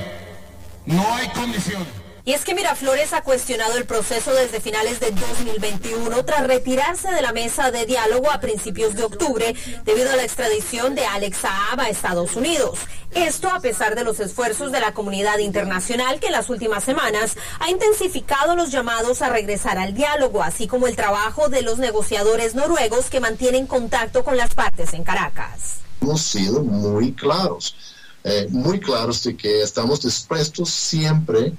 No 0.85 1.15
hay 1.15 1.29
condiciones. 1.29 1.87
Y 2.27 2.33
es 2.33 2.43
que 2.43 2.55
Miraflores 2.55 3.13
ha 3.13 3.21
cuestionado 3.21 3.77
el 3.77 3.85
proceso 3.85 4.33
desde 4.33 4.59
finales 4.59 4.99
de 4.99 5.11
2021 5.11 6.25
tras 6.25 6.47
retirarse 6.47 7.11
de 7.11 7.21
la 7.21 7.31
mesa 7.33 7.69
de 7.69 7.85
diálogo 7.85 8.31
a 8.31 8.39
principios 8.39 8.95
de 8.95 9.03
octubre 9.03 9.55
debido 9.83 10.09
a 10.09 10.15
la 10.15 10.23
extradición 10.23 10.95
de 10.95 11.05
Alex 11.05 11.37
Saab 11.37 11.81
a 11.81 11.89
Estados 11.89 12.35
Unidos. 12.35 12.79
Esto 13.13 13.51
a 13.51 13.59
pesar 13.59 13.93
de 13.93 14.03
los 14.03 14.19
esfuerzos 14.19 14.71
de 14.71 14.79
la 14.79 14.95
comunidad 14.95 15.37
internacional 15.37 16.19
que 16.19 16.25
en 16.25 16.31
las 16.31 16.49
últimas 16.49 16.83
semanas 16.83 17.37
ha 17.59 17.69
intensificado 17.69 18.55
los 18.55 18.71
llamados 18.71 19.21
a 19.21 19.29
regresar 19.29 19.77
al 19.77 19.93
diálogo, 19.93 20.41
así 20.41 20.65
como 20.65 20.87
el 20.87 20.95
trabajo 20.95 21.49
de 21.49 21.61
los 21.61 21.77
negociadores 21.77 22.55
noruegos 22.55 23.11
que 23.11 23.19
mantienen 23.19 23.67
contacto 23.67 24.23
con 24.23 24.35
las 24.35 24.55
partes 24.55 24.95
en 24.95 25.03
Caracas. 25.03 25.75
Hemos 26.01 26.23
sido 26.23 26.63
muy 26.63 27.13
claros, 27.13 27.75
eh, 28.23 28.47
muy 28.49 28.79
claros 28.79 29.23
de 29.23 29.37
que 29.37 29.61
estamos 29.61 30.01
dispuestos 30.01 30.71
siempre 30.71 31.53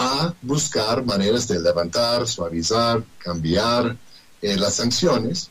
a 0.00 0.34
buscar 0.40 1.04
maneras 1.04 1.46
de 1.46 1.60
levantar, 1.60 2.26
suavizar, 2.26 3.02
cambiar 3.18 3.96
eh, 4.40 4.56
las 4.56 4.76
sanciones 4.76 5.50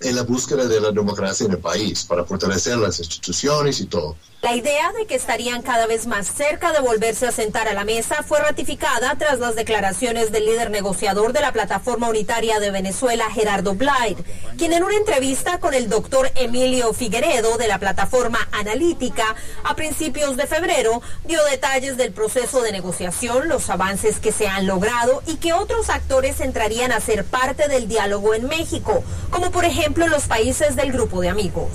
en 0.00 0.16
la 0.16 0.22
búsqueda 0.22 0.66
de 0.66 0.80
la 0.80 0.92
democracia 0.92 1.46
en 1.46 1.52
el 1.52 1.58
país, 1.58 2.04
para 2.04 2.24
fortalecer 2.24 2.76
las 2.76 2.98
instituciones 2.98 3.80
y 3.80 3.86
todo. 3.86 4.16
La 4.42 4.56
idea 4.56 4.90
de 4.92 5.04
que 5.04 5.16
estarían 5.16 5.60
cada 5.60 5.86
vez 5.86 6.06
más 6.06 6.26
cerca 6.26 6.72
de 6.72 6.80
volverse 6.80 7.26
a 7.26 7.30
sentar 7.30 7.68
a 7.68 7.74
la 7.74 7.84
mesa 7.84 8.22
fue 8.26 8.40
ratificada 8.40 9.14
tras 9.18 9.38
las 9.38 9.54
declaraciones 9.54 10.32
del 10.32 10.46
líder 10.46 10.70
negociador 10.70 11.34
de 11.34 11.42
la 11.42 11.52
Plataforma 11.52 12.08
Unitaria 12.08 12.58
de 12.58 12.70
Venezuela, 12.70 13.30
Gerardo 13.30 13.74
Blyde, 13.74 14.24
quien 14.56 14.72
en 14.72 14.82
una 14.82 14.96
entrevista 14.96 15.60
con 15.60 15.74
el 15.74 15.90
doctor 15.90 16.32
Emilio 16.36 16.94
Figueredo 16.94 17.58
de 17.58 17.68
la 17.68 17.78
Plataforma 17.78 18.38
Analítica 18.52 19.36
a 19.62 19.76
principios 19.76 20.38
de 20.38 20.46
febrero 20.46 21.02
dio 21.26 21.44
detalles 21.44 21.98
del 21.98 22.12
proceso 22.12 22.62
de 22.62 22.72
negociación, 22.72 23.46
los 23.46 23.68
avances 23.68 24.20
que 24.20 24.32
se 24.32 24.48
han 24.48 24.66
logrado 24.66 25.22
y 25.26 25.36
que 25.36 25.52
otros 25.52 25.90
actores 25.90 26.40
entrarían 26.40 26.92
a 26.92 27.00
ser 27.00 27.26
parte 27.26 27.68
del 27.68 27.88
diálogo 27.88 28.32
en 28.32 28.48
México, 28.48 29.04
como 29.28 29.50
por 29.50 29.66
ejemplo 29.66 30.06
los 30.06 30.28
países 30.28 30.76
del 30.76 30.92
grupo 30.92 31.20
de 31.20 31.28
amigos. 31.28 31.68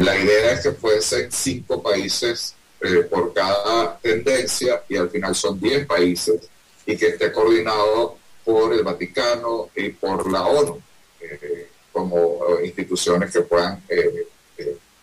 La 0.00 0.18
idea 0.18 0.52
es 0.52 0.60
que 0.60 0.72
fuesen 0.72 1.30
cinco 1.30 1.82
países 1.82 2.54
eh, 2.80 3.06
por 3.10 3.34
cada 3.34 3.98
tendencia 3.98 4.82
y 4.88 4.96
al 4.96 5.10
final 5.10 5.34
son 5.34 5.60
diez 5.60 5.86
países 5.86 6.40
y 6.86 6.96
que 6.96 7.08
esté 7.08 7.30
coordinado 7.30 8.16
por 8.42 8.72
el 8.72 8.82
Vaticano 8.82 9.68
y 9.76 9.90
por 9.90 10.30
la 10.32 10.46
ONU 10.46 10.80
eh, 11.20 11.68
como 11.92 12.16
eh, 12.16 12.66
instituciones 12.66 13.30
que 13.30 13.42
puedan 13.42 13.82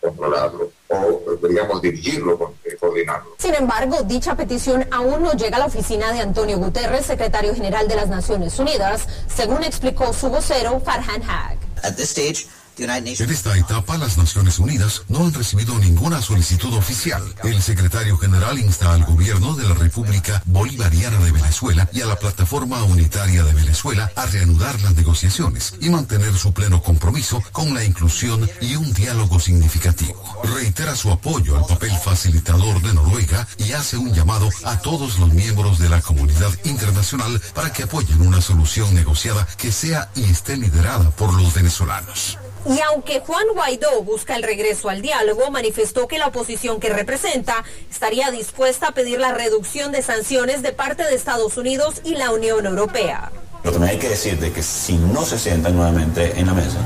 controlarlo 0.00 0.72
o, 0.88 1.36
digamos, 1.46 1.82
dirigirlo, 1.82 2.54
coordinarlo. 2.80 3.36
Sin 3.38 3.54
embargo, 3.54 4.02
dicha 4.04 4.36
petición 4.36 4.86
aún 4.90 5.22
no 5.22 5.32
llega 5.34 5.56
a 5.58 5.60
la 5.60 5.66
oficina 5.66 6.12
de 6.12 6.20
Antonio 6.20 6.58
Guterres, 6.58 7.06
secretario 7.06 7.54
general 7.54 7.86
de 7.86 7.96
las 7.96 8.08
Naciones 8.08 8.58
Unidas, 8.58 9.06
según 9.32 9.62
explicó 9.62 10.12
su 10.12 10.28
vocero 10.28 10.80
Farhan 10.80 11.22
Haq. 11.22 11.58
At 11.84 11.94
this 11.94 12.10
stage, 12.10 12.48
en 12.80 13.30
esta 13.30 13.56
etapa, 13.56 13.98
las 13.98 14.18
Naciones 14.18 14.60
Unidas 14.60 15.02
no 15.08 15.26
han 15.26 15.34
recibido 15.34 15.76
ninguna 15.80 16.22
solicitud 16.22 16.72
oficial. 16.74 17.22
El 17.42 17.60
secretario 17.60 18.16
general 18.18 18.56
insta 18.56 18.92
al 18.92 19.04
gobierno 19.04 19.56
de 19.56 19.68
la 19.68 19.74
República 19.74 20.40
Bolivariana 20.46 21.18
de 21.18 21.32
Venezuela 21.32 21.88
y 21.92 22.02
a 22.02 22.06
la 22.06 22.14
Plataforma 22.16 22.84
Unitaria 22.84 23.42
de 23.42 23.52
Venezuela 23.52 24.12
a 24.14 24.26
reanudar 24.26 24.80
las 24.82 24.94
negociaciones 24.94 25.74
y 25.80 25.90
mantener 25.90 26.36
su 26.36 26.52
pleno 26.52 26.80
compromiso 26.80 27.42
con 27.50 27.74
la 27.74 27.82
inclusión 27.82 28.48
y 28.60 28.76
un 28.76 28.92
diálogo 28.92 29.40
significativo. 29.40 30.22
Reitera 30.44 30.94
su 30.94 31.10
apoyo 31.10 31.56
al 31.56 31.66
papel 31.66 31.90
facilitador 31.90 32.80
de 32.80 32.94
Noruega 32.94 33.48
y 33.56 33.72
hace 33.72 33.96
un 33.96 34.14
llamado 34.14 34.48
a 34.64 34.78
todos 34.78 35.18
los 35.18 35.32
miembros 35.32 35.80
de 35.80 35.88
la 35.88 36.00
comunidad 36.00 36.52
internacional 36.62 37.42
para 37.54 37.72
que 37.72 37.82
apoyen 37.82 38.20
una 38.20 38.40
solución 38.40 38.94
negociada 38.94 39.48
que 39.56 39.72
sea 39.72 40.10
y 40.14 40.22
esté 40.24 40.56
liderada 40.56 41.10
por 41.10 41.34
los 41.34 41.52
venezolanos. 41.54 42.38
Y 42.66 42.80
aunque 42.80 43.20
Juan 43.20 43.44
Guaidó 43.54 44.02
busca 44.02 44.34
el 44.36 44.42
regreso 44.42 44.88
al 44.88 45.02
diálogo, 45.02 45.50
manifestó 45.50 46.08
que 46.08 46.18
la 46.18 46.26
oposición 46.26 46.80
que 46.80 46.88
representa 46.90 47.64
estaría 47.90 48.30
dispuesta 48.30 48.88
a 48.88 48.92
pedir 48.92 49.20
la 49.20 49.32
reducción 49.32 49.92
de 49.92 50.02
sanciones 50.02 50.62
de 50.62 50.72
parte 50.72 51.04
de 51.04 51.14
Estados 51.14 51.56
Unidos 51.56 52.00
y 52.04 52.16
la 52.16 52.30
Unión 52.30 52.66
Europea. 52.66 53.30
Pero 53.62 53.72
también 53.72 53.94
hay 53.94 53.98
que 53.98 54.08
decir 54.08 54.38
de 54.38 54.52
que 54.52 54.62
si 54.62 54.96
no 54.96 55.24
se 55.24 55.38
sientan 55.38 55.76
nuevamente 55.76 56.38
en 56.38 56.46
la 56.46 56.54
mesa, 56.54 56.78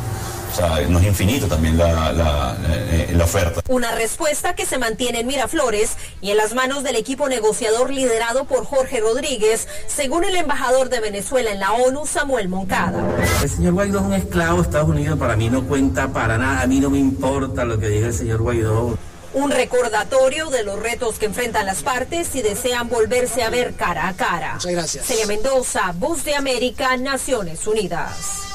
o 0.53 0.55
sea, 0.55 0.87
no 0.89 0.99
es 0.99 1.07
infinito 1.07 1.47
también 1.47 1.79
la, 1.79 2.57
eh, 2.69 3.13
la, 3.17 3.25
oferta. 3.25 3.63
Una 3.69 3.93
respuesta 3.93 4.55
que 4.55 4.67
se 4.67 4.79
mantiene 4.79 5.21
en 5.21 5.27
Miraflores 5.27 5.97
y 6.21 6.31
en 6.31 6.37
las 6.37 6.55
manos 6.55 6.83
del 6.83 6.97
equipo 6.97 7.29
negociador 7.29 7.91
liderado 7.91 8.45
por 8.45 8.65
Jorge 8.65 9.01
Rodríguez, 9.01 9.67
según 9.87 10.25
el 10.25 10.37
embajador 10.37 10.91
de 10.91 11.01
Venezuela 11.01 11.51
en 11.51 11.61
la 11.61 11.73
ONU, 11.73 12.07
Samuel 12.07 12.49
Moncada. 12.49 13.03
El 13.43 13.49
señor 13.49 13.73
Guaidó 13.73 14.01
es 14.01 14.05
un 14.05 14.13
esclavo 14.13 14.57
de 14.59 14.63
Estados 14.63 14.89
Unidos, 14.91 15.19
para 15.19 15.37
mí 15.37 15.49
no 15.49 15.65
cuenta 15.65 16.09
para 16.09 16.37
nada, 16.37 16.63
a 16.63 16.67
mí 16.67 16.81
no 16.81 16.91
me 16.91 16.99
importa 16.99 17.65
lo 17.65 17.79
que 17.79 17.89
diga 17.89 18.09
el 18.09 18.15
señor 18.15 18.43
Guaidó. 18.43 18.99
Un 19.35 19.51
recordatorio 19.51 20.51
de 20.51 20.63
los 20.63 20.79
retos 20.79 21.19
que 21.19 21.25
enfrentan 21.25 21.65
las 21.65 21.83
partes 21.83 22.29
si 22.29 22.43
desean 22.43 22.91
volverse 22.91 23.43
a 23.43 23.49
ver 23.49 23.75
cara 23.75 24.09
a 24.09 24.13
cara. 24.15 24.55
Muchas 24.55 24.73
gracias. 24.73 25.07
Celia 25.07 25.27
Mendoza, 25.27 25.95
Voz 25.95 26.25
de 26.25 26.35
América, 26.35 26.95
Naciones 26.99 27.67
Unidas. 27.67 28.52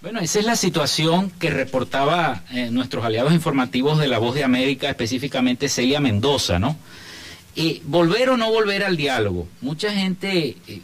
Bueno, 0.00 0.20
esa 0.20 0.38
es 0.38 0.44
la 0.44 0.54
situación 0.54 1.28
que 1.40 1.50
reportaba 1.50 2.44
eh, 2.52 2.70
nuestros 2.70 3.04
aliados 3.04 3.32
informativos 3.32 3.98
de 3.98 4.06
La 4.06 4.18
Voz 4.18 4.36
de 4.36 4.44
América, 4.44 4.88
específicamente 4.88 5.68
Celia 5.68 5.98
Mendoza, 5.98 6.60
¿no? 6.60 6.76
Y 7.56 7.82
volver 7.84 8.30
o 8.30 8.36
no 8.36 8.48
volver 8.52 8.84
al 8.84 8.96
diálogo. 8.96 9.48
Mucha 9.60 9.92
gente 9.92 10.56
eh, 10.68 10.82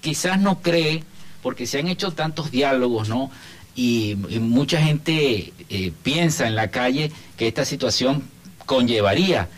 quizás 0.00 0.40
no 0.40 0.60
cree, 0.60 1.04
porque 1.40 1.68
se 1.68 1.78
han 1.78 1.86
hecho 1.86 2.10
tantos 2.14 2.50
diálogos, 2.50 3.08
¿no? 3.08 3.30
Y, 3.76 4.16
mucha 4.40 4.82
gente 4.82 5.52
eh, 5.70 5.92
piensa 6.02 6.48
en 6.48 6.56
la 6.56 6.72
calle 6.72 7.12
que 7.36 7.46
esta 7.46 7.64
situación 7.64 8.24
conllevaría 8.64 9.48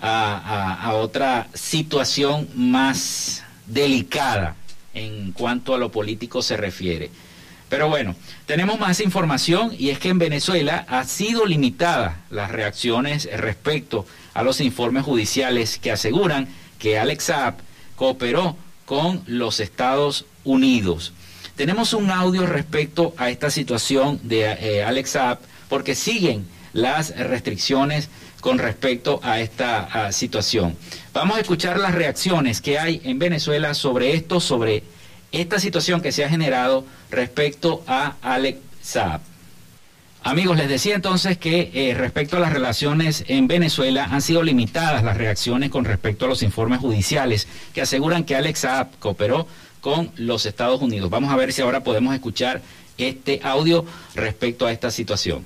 a 0.00 0.94
otra 0.94 1.48
situación 1.54 2.48
más 2.54 3.44
delicada 3.66 4.56
en 4.94 5.30
cuanto 5.30 5.74
a 5.74 5.78
lo 5.78 5.90
político 5.90 6.42
se 6.42 6.56
refiere. 6.56 7.10
Pero 7.72 7.88
bueno, 7.88 8.14
tenemos 8.44 8.78
más 8.78 9.00
información 9.00 9.74
y 9.78 9.88
es 9.88 9.98
que 9.98 10.10
en 10.10 10.18
Venezuela 10.18 10.84
ha 10.90 11.04
sido 11.04 11.46
limitada 11.46 12.20
las 12.28 12.50
reacciones 12.50 13.26
respecto 13.34 14.04
a 14.34 14.42
los 14.42 14.60
informes 14.60 15.04
judiciales 15.06 15.78
que 15.78 15.90
aseguran 15.90 16.48
que 16.78 16.98
Alex 16.98 17.24
Saab 17.24 17.54
cooperó 17.96 18.58
con 18.84 19.22
los 19.26 19.58
Estados 19.58 20.26
Unidos. 20.44 21.14
Tenemos 21.56 21.94
un 21.94 22.10
audio 22.10 22.44
respecto 22.44 23.14
a 23.16 23.30
esta 23.30 23.48
situación 23.48 24.20
de 24.22 24.52
eh, 24.52 24.84
Alex 24.84 25.08
Saab 25.08 25.38
porque 25.70 25.94
siguen 25.94 26.44
las 26.74 27.16
restricciones 27.16 28.10
con 28.42 28.58
respecto 28.58 29.18
a 29.22 29.40
esta 29.40 30.12
situación. 30.12 30.76
Vamos 31.14 31.38
a 31.38 31.40
escuchar 31.40 31.78
las 31.78 31.94
reacciones 31.94 32.60
que 32.60 32.78
hay 32.78 33.00
en 33.04 33.18
Venezuela 33.18 33.72
sobre 33.72 34.12
esto, 34.12 34.40
sobre 34.40 34.82
esta 35.32 35.58
situación 35.58 36.00
que 36.00 36.12
se 36.12 36.24
ha 36.24 36.28
generado 36.28 36.84
respecto 37.10 37.82
a 37.86 38.16
Alex 38.22 38.58
Saab. 38.82 39.20
Amigos, 40.24 40.56
les 40.56 40.68
decía 40.68 40.94
entonces 40.94 41.36
que 41.36 41.70
eh, 41.74 41.94
respecto 41.94 42.36
a 42.36 42.40
las 42.40 42.52
relaciones 42.52 43.24
en 43.26 43.48
Venezuela 43.48 44.04
han 44.04 44.22
sido 44.22 44.44
limitadas 44.44 45.02
las 45.02 45.16
reacciones 45.16 45.70
con 45.70 45.84
respecto 45.84 46.26
a 46.26 46.28
los 46.28 46.44
informes 46.44 46.78
judiciales 46.78 47.48
que 47.74 47.82
aseguran 47.82 48.22
que 48.22 48.36
Alex 48.36 48.60
Saab 48.60 48.98
cooperó 49.00 49.48
con 49.80 50.12
los 50.16 50.46
Estados 50.46 50.80
Unidos. 50.80 51.10
Vamos 51.10 51.32
a 51.32 51.36
ver 51.36 51.52
si 51.52 51.60
ahora 51.60 51.82
podemos 51.82 52.14
escuchar 52.14 52.62
este 52.98 53.40
audio 53.42 53.84
respecto 54.14 54.66
a 54.66 54.72
esta 54.72 54.92
situación. 54.92 55.44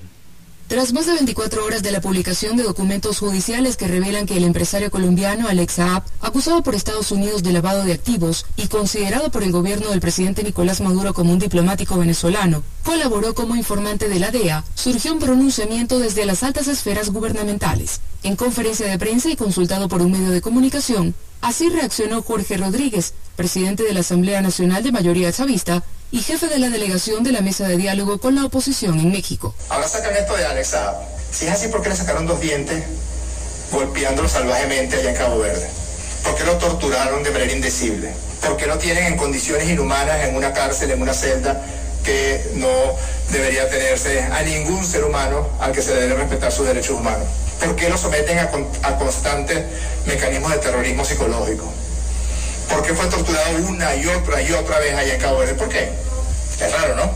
Tras 0.67 0.91
más 0.91 1.05
de 1.05 1.13
24 1.13 1.63
horas 1.63 1.81
de 1.81 1.91
la 1.93 2.01
publicación 2.01 2.57
de 2.57 2.63
documentos 2.63 3.19
judiciales 3.19 3.77
que 3.77 3.87
revelan 3.87 4.25
que 4.25 4.35
el 4.35 4.43
empresario 4.43 4.91
colombiano 4.91 5.47
Alex 5.47 5.75
Saab, 5.75 6.03
acusado 6.19 6.61
por 6.61 6.75
Estados 6.75 7.09
Unidos 7.13 7.41
de 7.41 7.53
lavado 7.53 7.85
de 7.85 7.93
activos 7.93 8.45
y 8.57 8.67
considerado 8.67 9.31
por 9.31 9.43
el 9.43 9.53
gobierno 9.53 9.89
del 9.89 10.01
presidente 10.01 10.43
Nicolás 10.43 10.81
Maduro 10.81 11.13
como 11.13 11.31
un 11.31 11.39
diplomático 11.39 11.97
venezolano, 11.97 12.63
colaboró 12.83 13.33
como 13.33 13.55
informante 13.55 14.09
de 14.09 14.19
la 14.19 14.29
DEA, 14.29 14.65
surgió 14.75 15.13
un 15.13 15.19
pronunciamiento 15.19 15.99
desde 15.99 16.25
las 16.25 16.43
altas 16.43 16.67
esferas 16.67 17.11
gubernamentales. 17.11 18.01
En 18.23 18.35
conferencia 18.35 18.87
de 18.87 18.99
prensa 18.99 19.29
y 19.29 19.37
consultado 19.37 19.87
por 19.87 20.01
un 20.01 20.11
medio 20.11 20.31
de 20.31 20.41
comunicación, 20.41 21.15
así 21.39 21.69
reaccionó 21.69 22.21
Jorge 22.23 22.57
Rodríguez, 22.57 23.13
presidente 23.37 23.83
de 23.83 23.93
la 23.93 24.01
Asamblea 24.01 24.41
Nacional 24.41 24.83
de 24.83 24.91
Mayoría 24.91 25.31
Chavista, 25.31 25.85
y 26.11 26.21
jefe 26.21 26.47
de 26.47 26.59
la 26.59 26.69
delegación 26.69 27.23
de 27.23 27.31
la 27.31 27.41
mesa 27.41 27.67
de 27.67 27.77
diálogo 27.77 28.19
con 28.19 28.35
la 28.35 28.45
oposición 28.45 28.99
en 28.99 29.11
México. 29.11 29.53
Ahora 29.69 29.87
sacan 29.87 30.15
esto 30.15 30.35
de 30.35 30.45
Alexa. 30.45 30.95
Si 31.31 31.45
es 31.45 31.51
así, 31.51 31.67
¿por 31.67 31.81
qué 31.81 31.89
le 31.89 31.95
sacaron 31.95 32.25
dos 32.25 32.39
dientes 32.39 32.83
golpeándolo 33.71 34.29
salvajemente 34.29 34.95
allá 34.97 35.09
en 35.09 35.15
Cabo 35.17 35.39
Verde? 35.39 35.67
¿Por 36.23 36.35
qué 36.35 36.43
lo 36.45 36.57
torturaron 36.57 37.23
de 37.23 37.31
manera 37.31 37.51
indecible? 37.51 38.13
¿Por 38.41 38.55
qué 38.57 38.65
lo 38.65 38.77
tienen 38.77 39.05
en 39.05 39.17
condiciones 39.17 39.67
inhumanas 39.67 40.23
en 40.25 40.35
una 40.35 40.53
cárcel, 40.53 40.91
en 40.91 41.01
una 41.01 41.13
celda 41.13 41.61
que 42.03 42.51
no 42.55 42.69
debería 43.31 43.69
tenerse 43.69 44.21
a 44.23 44.41
ningún 44.43 44.85
ser 44.85 45.03
humano 45.03 45.49
al 45.59 45.73
que 45.73 45.81
se 45.81 45.93
debe 45.93 46.15
respetar 46.15 46.51
sus 46.51 46.65
derechos 46.65 46.97
humanos? 46.99 47.27
¿Por 47.59 47.75
qué 47.75 47.89
lo 47.89 47.97
someten 47.97 48.39
a 48.39 48.97
constantes 48.97 49.65
mecanismos 50.05 50.51
de 50.51 50.57
terrorismo 50.59 51.03
psicológico? 51.03 51.71
¿Por 52.69 52.83
qué 52.83 52.93
fue 52.93 53.07
torturado 53.07 53.57
una 53.67 53.95
y 53.95 54.05
otra 54.07 54.41
y 54.41 54.51
otra 54.51 54.79
vez 54.79 54.93
allá 54.93 55.13
en 55.15 55.21
Cabo 55.21 55.39
Verde? 55.39 55.53
¿Por 55.55 55.69
qué? 55.69 55.89
Es 56.59 56.71
raro, 56.73 56.95
¿no? 56.95 57.11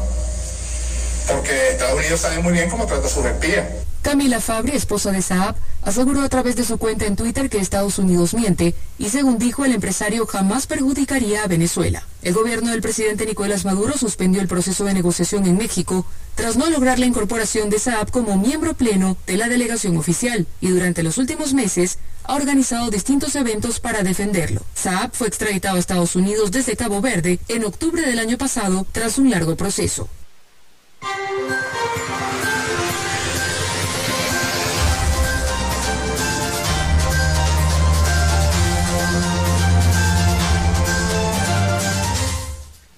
Porque 1.28 1.72
Estados 1.72 2.00
Unidos 2.00 2.20
sabe 2.20 2.40
muy 2.40 2.54
bien 2.54 2.70
cómo 2.70 2.86
trata 2.86 3.08
a 3.08 3.10
sus 3.10 3.26
espías. 3.26 3.68
Camila 4.02 4.40
Fabri, 4.42 4.76
esposa 4.76 5.12
de 5.12 5.22
Saab, 5.22 5.56
aseguró 5.82 6.22
a 6.22 6.30
través 6.30 6.56
de 6.56 6.63
su 6.63 6.78
cuenta 6.78 7.06
en 7.06 7.15
Twitter 7.15 7.50
que 7.50 7.58
Estados 7.58 8.00
Unidos 8.00 8.34
miente 8.34 8.76
y 8.98 9.10
según 9.10 9.38
dijo 9.38 9.65
el 9.65 9.74
empresario 9.74 10.26
jamás 10.26 10.67
perjudicaría 10.67 11.44
a 11.44 11.48
Venezuela. 11.48 12.04
El 12.22 12.34
gobierno 12.34 12.72
del 12.72 12.82
presidente 12.82 13.26
Nicolás 13.26 13.65
Maduro 13.65 13.98
suspendió 13.98 14.41
el 14.41 14.48
proceso 14.48 14.86
de 14.86 14.94
negociación 14.94 15.46
en 15.46 15.58
México 15.58 16.06
tras 16.36 16.56
no 16.56 16.70
lograr 16.70 17.00
la 17.00 17.06
incorporación 17.06 17.70
de 17.70 17.80
Saab 17.80 18.12
como 18.12 18.38
miembro 18.38 18.74
pleno 18.74 19.17
de 19.28 19.38
la 19.38 19.50
delegación 19.50 19.98
oficial 19.98 20.48
y 20.60 20.67
durante 20.67 21.04
los 21.04 21.17
últimos 21.17 21.54
meses 21.54 21.98
ha 22.24 22.36
organizado 22.36 22.89
distintos 22.89 23.36
eventos 23.36 23.80
para 23.80 24.04
defenderlo. 24.04 24.62
Saab 24.76 25.12
fue 25.13 25.28
extraditado 25.28 25.78
a 25.78 25.80
Estados 25.80 26.15
Unidos 26.15 26.52
desde 26.52 26.76
Cabo 26.78 27.02
Verde 27.02 27.39
en 27.48 27.65
octubre 27.65 28.02
del 28.02 28.20
año 28.20 28.38
pasado 28.38 28.86
tras 28.91 29.17
un 29.17 29.30
largo 29.30 29.56
proceso. 29.56 30.08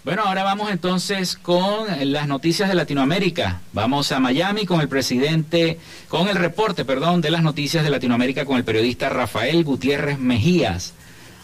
Bueno, 0.04 0.24
ahora 0.26 0.44
vamos 0.44 0.70
entonces 0.70 1.38
con 1.38 1.88
las 2.12 2.28
noticias 2.28 2.68
de 2.68 2.76
Latinoamérica. 2.76 3.62
Vamos 3.72 4.12
a 4.12 4.20
Miami 4.20 4.66
con 4.66 4.82
el 4.82 4.90
presidente, 4.90 5.80
con 6.10 6.28
el 6.28 6.36
reporte, 6.36 6.84
perdón, 6.84 7.22
de 7.22 7.32
las 7.32 7.42
noticias 7.42 7.86
de 7.86 7.90
Latinoamérica 7.90 8.44
con 8.44 8.58
el 8.58 8.66
periodista 8.66 9.08
Rafael 9.08 9.64
Gutiérrez 9.64 10.20
Mejías. 10.20 10.94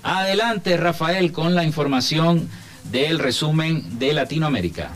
Adelante, 0.04 0.76
Rafael, 0.76 1.32
con 1.32 1.56
la 1.56 1.63
información 1.63 2.50
del 2.91 3.19
resumen 3.19 3.98
de 3.98 4.12
Latinoamérica 4.12 4.91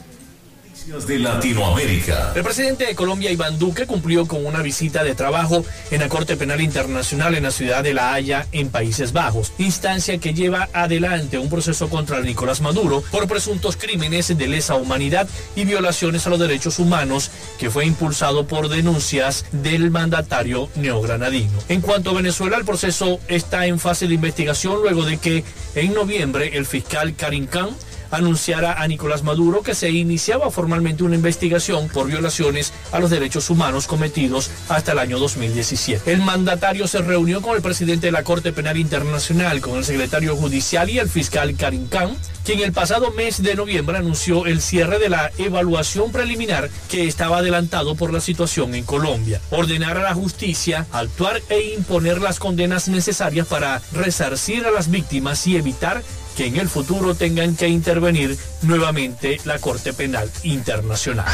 de 0.86 1.18
Latinoamérica. 1.18 2.34
El 2.36 2.44
presidente 2.44 2.86
de 2.86 2.94
Colombia, 2.94 3.32
Iván 3.32 3.58
Duque, 3.58 3.88
cumplió 3.88 4.28
con 4.28 4.46
una 4.46 4.62
visita 4.62 5.02
de 5.04 5.16
trabajo 5.16 5.66
en 5.92 6.02
la 6.02 6.10
Corte 6.10 6.36
Penal 6.36 6.60
Internacional 6.60 7.36
en 7.36 7.44
la 7.44 7.52
ciudad 7.52 7.84
de 7.84 7.94
La 7.94 8.14
Haya, 8.14 8.48
en 8.52 8.70
Países 8.70 9.14
Bajos, 9.14 9.54
instancia 9.60 10.18
que 10.18 10.34
lleva 10.34 10.68
adelante 10.74 11.38
un 11.38 11.50
proceso 11.50 11.90
contra 11.90 12.20
Nicolás 12.20 12.60
Maduro 12.60 13.02
por 13.12 13.30
presuntos 13.30 13.78
crímenes 13.78 14.38
de 14.38 14.48
lesa 14.48 14.76
humanidad 14.76 15.28
y 15.56 15.64
violaciones 15.64 16.28
a 16.28 16.30
los 16.30 16.40
derechos 16.40 16.80
humanos, 16.80 17.32
que 17.58 17.70
fue 17.70 17.86
impulsado 17.86 18.46
por 18.46 18.68
denuncias 18.68 19.46
del 19.54 19.90
mandatario 19.90 20.68
neogranadino. 20.76 21.54
En 21.70 21.80
cuanto 21.80 22.10
a 22.10 22.14
Venezuela, 22.14 22.58
el 22.58 22.66
proceso 22.66 23.22
está 23.30 23.68
en 23.68 23.80
fase 23.80 24.08
de 24.08 24.16
investigación 24.16 24.82
luego 24.82 25.06
de 25.06 25.18
que 25.18 25.46
en 25.76 25.94
noviembre 25.94 26.58
el 26.58 26.66
fiscal 26.66 27.16
Karim 27.16 27.48
Khan 27.48 27.70
anunciara 28.14 28.74
a 28.82 28.88
Nicolás 28.88 29.24
Maduro 29.24 29.64
que 29.64 29.76
se 29.76 29.90
iniciaba 29.90 30.52
formalmente 30.52 31.04
una 31.04 31.16
investigación 31.16 31.90
por 31.90 32.08
violaciones 32.08 32.72
a 32.92 33.00
los 33.00 33.10
derechos 33.10 33.50
humanos 33.50 33.88
cometidos 33.88 34.52
hasta 34.70 34.92
el 34.92 35.00
año 35.00 35.18
2017. 35.20 36.12
El 36.12 36.22
mandatario 36.22 36.88
se 36.88 37.02
reunió 37.02 37.42
con 37.42 37.56
el 37.56 37.62
presidente 37.62 38.08
de 38.08 38.12
la 38.12 38.24
Corte 38.24 38.54
Penal 38.54 38.78
Internacional, 38.78 39.62
con 39.62 39.78
el 39.78 39.84
secretario 39.84 40.36
judicial 40.36 40.90
y 40.90 41.00
el 41.00 41.10
fiscal 41.10 41.56
Karim 41.56 41.88
Khan, 41.88 42.16
quien 42.44 42.60
el 42.60 42.74
pasado 42.74 43.12
mes 43.12 43.42
de 43.42 43.56
noviembre 43.56 43.98
anunció 43.98 44.46
el 44.46 44.62
cierre 44.62 45.00
de 45.00 45.10
la 45.10 45.32
evaluación 45.38 46.12
preliminar 46.12 46.70
que 46.90 47.08
estaba 47.08 47.38
adelantado 47.38 47.96
por 47.96 48.14
la 48.14 48.20
situación 48.20 48.76
en 48.76 48.84
Colombia. 48.84 49.42
Ordenar 49.50 49.98
a 49.98 50.04
la 50.04 50.14
justicia 50.14 50.86
actuar 50.92 51.42
e 51.50 51.74
imponer 51.78 52.22
las 52.22 52.40
condenas 52.40 52.88
necesarias 52.90 53.48
para 53.48 53.82
resarcir 53.94 54.66
a 54.66 54.72
las 54.72 54.92
víctimas 54.92 55.48
y 55.48 55.56
evitar 55.56 56.04
que 56.36 56.48
en 56.48 56.58
el 56.58 56.70
futuro 56.70 57.16
tengan 57.16 57.56
que 57.56 57.68
intervenir 57.68 58.38
nuevamente 58.62 59.40
la 59.46 59.60
Corte 59.60 59.94
Penal 59.94 60.30
Internacional. 60.44 61.32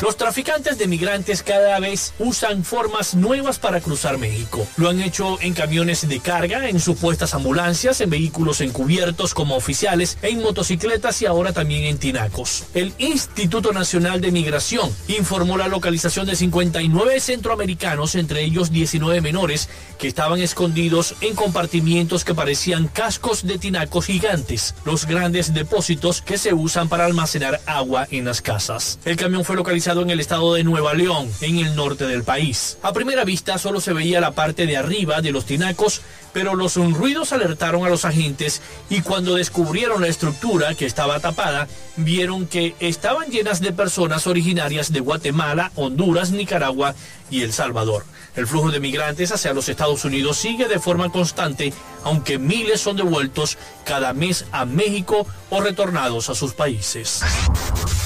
Los 0.00 0.16
traficantes 0.16 0.78
de 0.78 0.86
migrantes 0.86 1.42
cada 1.42 1.80
vez 1.80 2.14
usan 2.20 2.64
formas 2.64 3.16
nuevas 3.16 3.58
para 3.58 3.80
cruzar 3.80 4.16
México. 4.16 4.64
Lo 4.76 4.88
han 4.88 5.00
hecho 5.00 5.40
en 5.40 5.54
camiones 5.54 6.08
de 6.08 6.20
carga, 6.20 6.68
en 6.68 6.78
supuestas 6.78 7.34
ambulancias, 7.34 8.00
en 8.00 8.10
vehículos 8.10 8.60
encubiertos 8.60 9.34
como 9.34 9.56
oficiales, 9.56 10.16
en 10.22 10.40
motocicletas 10.40 11.20
y 11.22 11.26
ahora 11.26 11.52
también 11.52 11.84
en 11.84 11.98
tinacos. 11.98 12.64
El 12.74 12.92
Instituto 12.98 13.72
Nacional 13.72 14.20
de 14.20 14.30
Migración 14.30 14.88
informó 15.08 15.58
la 15.58 15.66
localización 15.66 16.26
de 16.26 16.36
59 16.36 17.18
centroamericanos, 17.18 18.14
entre 18.14 18.44
ellos 18.44 18.70
19 18.70 19.20
menores, 19.20 19.68
que 19.98 20.06
estaban 20.06 20.40
escondidos 20.40 21.16
en 21.20 21.34
compartimientos 21.34 22.24
que 22.24 22.34
parecían 22.34 22.86
cascos 22.86 23.44
de 23.44 23.58
tinacos 23.58 24.07
gigantes, 24.08 24.74
los 24.86 25.04
grandes 25.04 25.52
depósitos 25.52 26.22
que 26.22 26.38
se 26.38 26.54
usan 26.54 26.88
para 26.88 27.04
almacenar 27.04 27.60
agua 27.66 28.08
en 28.10 28.24
las 28.24 28.40
casas. 28.40 28.98
El 29.04 29.16
camión 29.16 29.44
fue 29.44 29.54
localizado 29.54 30.00
en 30.00 30.08
el 30.08 30.18
estado 30.18 30.54
de 30.54 30.64
Nueva 30.64 30.94
León, 30.94 31.30
en 31.42 31.58
el 31.58 31.76
norte 31.76 32.06
del 32.06 32.24
país. 32.24 32.78
A 32.80 32.94
primera 32.94 33.24
vista 33.24 33.58
solo 33.58 33.82
se 33.82 33.92
veía 33.92 34.22
la 34.22 34.30
parte 34.30 34.64
de 34.64 34.78
arriba 34.78 35.20
de 35.20 35.30
los 35.30 35.44
tinacos, 35.44 36.00
pero 36.38 36.54
los 36.54 36.76
ruidos 36.76 37.32
alertaron 37.32 37.84
a 37.84 37.88
los 37.88 38.04
agentes 38.04 38.62
y 38.88 39.00
cuando 39.00 39.34
descubrieron 39.34 40.02
la 40.02 40.06
estructura 40.06 40.76
que 40.76 40.86
estaba 40.86 41.18
tapada, 41.18 41.66
vieron 41.96 42.46
que 42.46 42.76
estaban 42.78 43.28
llenas 43.28 43.60
de 43.60 43.72
personas 43.72 44.28
originarias 44.28 44.92
de 44.92 45.00
Guatemala, 45.00 45.72
Honduras, 45.74 46.30
Nicaragua 46.30 46.94
y 47.28 47.42
El 47.42 47.52
Salvador. 47.52 48.04
El 48.36 48.46
flujo 48.46 48.70
de 48.70 48.78
migrantes 48.78 49.32
hacia 49.32 49.52
los 49.52 49.68
Estados 49.68 50.04
Unidos 50.04 50.36
sigue 50.36 50.68
de 50.68 50.78
forma 50.78 51.10
constante, 51.10 51.72
aunque 52.04 52.38
miles 52.38 52.80
son 52.80 52.96
devueltos 52.96 53.58
cada 53.84 54.12
mes 54.12 54.44
a 54.52 54.64
México 54.64 55.26
o 55.50 55.60
retornados 55.60 56.30
a 56.30 56.36
sus 56.36 56.52
países. 56.54 57.20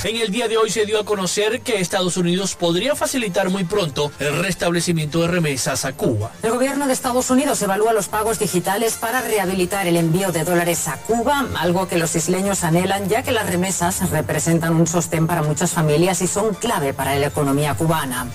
En 0.04 0.16
el 0.16 0.32
día 0.32 0.48
de 0.48 0.56
hoy 0.56 0.70
se 0.70 0.84
dio 0.84 0.98
a 0.98 1.04
conocer 1.04 1.60
que 1.60 1.78
Estados 1.78 2.16
Unidos 2.16 2.56
podría 2.56 2.96
facilitar 2.96 3.50
muy 3.50 3.62
pronto 3.64 4.10
el 4.18 4.36
restablecimiento 4.38 5.20
de 5.20 5.28
remesas 5.28 5.84
a 5.84 5.92
Cuba. 5.92 6.32
El 6.42 6.50
gobierno 6.50 6.88
de 6.88 6.92
Estados 6.92 7.30
Unidos 7.30 7.62
evalúa 7.62 7.92
los 7.92 8.08
pagos 8.08 8.21
digitales 8.22 8.94
para 8.94 9.20
rehabilitar 9.20 9.88
el 9.88 9.96
envío 9.96 10.30
de 10.30 10.44
dólares 10.44 10.87
a 10.87 10.96
Cuba, 10.96 11.44
algo 11.58 11.88
que 11.88 11.98
los 11.98 12.14
isleños 12.14 12.62
anhelan 12.62 13.08
ya 13.08 13.22
que 13.22 13.32
las 13.32 13.50
remesas 13.50 14.11
representan 14.11 14.74
un 14.74 14.87
sostén 14.87 15.26
para 15.26 15.42
muchas 15.42 15.72
familias 15.72 16.22
y 16.22 16.28
son 16.28 16.54
clave 16.54 16.94
para 16.94 17.16
la 17.16 17.26
economía 17.26 17.74
cubana. 17.74 18.28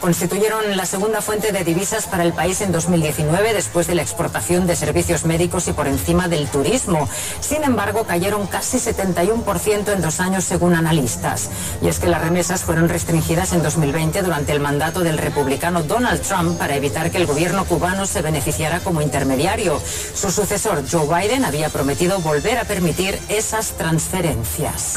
Constituyeron 0.00 0.76
la 0.76 0.84
segunda 0.84 1.22
fuente 1.22 1.52
de 1.52 1.64
divisas 1.64 2.06
para 2.06 2.22
el 2.22 2.34
país 2.34 2.60
en 2.60 2.70
2019 2.70 3.54
después 3.54 3.86
de 3.86 3.94
la 3.94 4.02
exportación 4.02 4.66
de 4.66 4.76
servicios 4.76 5.24
médicos 5.24 5.68
y 5.68 5.72
por 5.72 5.88
encima 5.88 6.28
del 6.28 6.46
turismo. 6.48 7.08
Sin 7.40 7.64
embargo, 7.64 8.04
cayeron 8.04 8.46
casi 8.46 8.76
71% 8.76 9.92
en 9.92 10.02
dos 10.02 10.20
años 10.20 10.44
según 10.44 10.74
analistas. 10.74 11.48
Y 11.80 11.88
es 11.88 11.98
que 11.98 12.08
las 12.08 12.20
remesas 12.20 12.62
fueron 12.62 12.90
restringidas 12.90 13.52
en 13.52 13.62
2020 13.62 14.22
durante 14.22 14.52
el 14.52 14.60
mandato 14.60 15.00
del 15.00 15.16
republicano 15.16 15.82
Donald 15.82 16.20
Trump 16.20 16.58
para 16.58 16.76
evitar 16.76 17.10
que 17.10 17.16
el 17.16 17.26
gobierno 17.26 17.64
cubano 17.64 18.04
se 18.04 18.20
beneficiara 18.20 18.80
como 18.80 19.00
intermediario. 19.20 19.78
Su 20.14 20.30
sucesor, 20.30 20.82
Joe 20.90 21.06
Biden, 21.06 21.44
había 21.44 21.68
prometido 21.68 22.20
volver 22.20 22.56
a 22.56 22.64
permitir 22.64 23.18
esas 23.28 23.76
transferencias. 23.76 24.94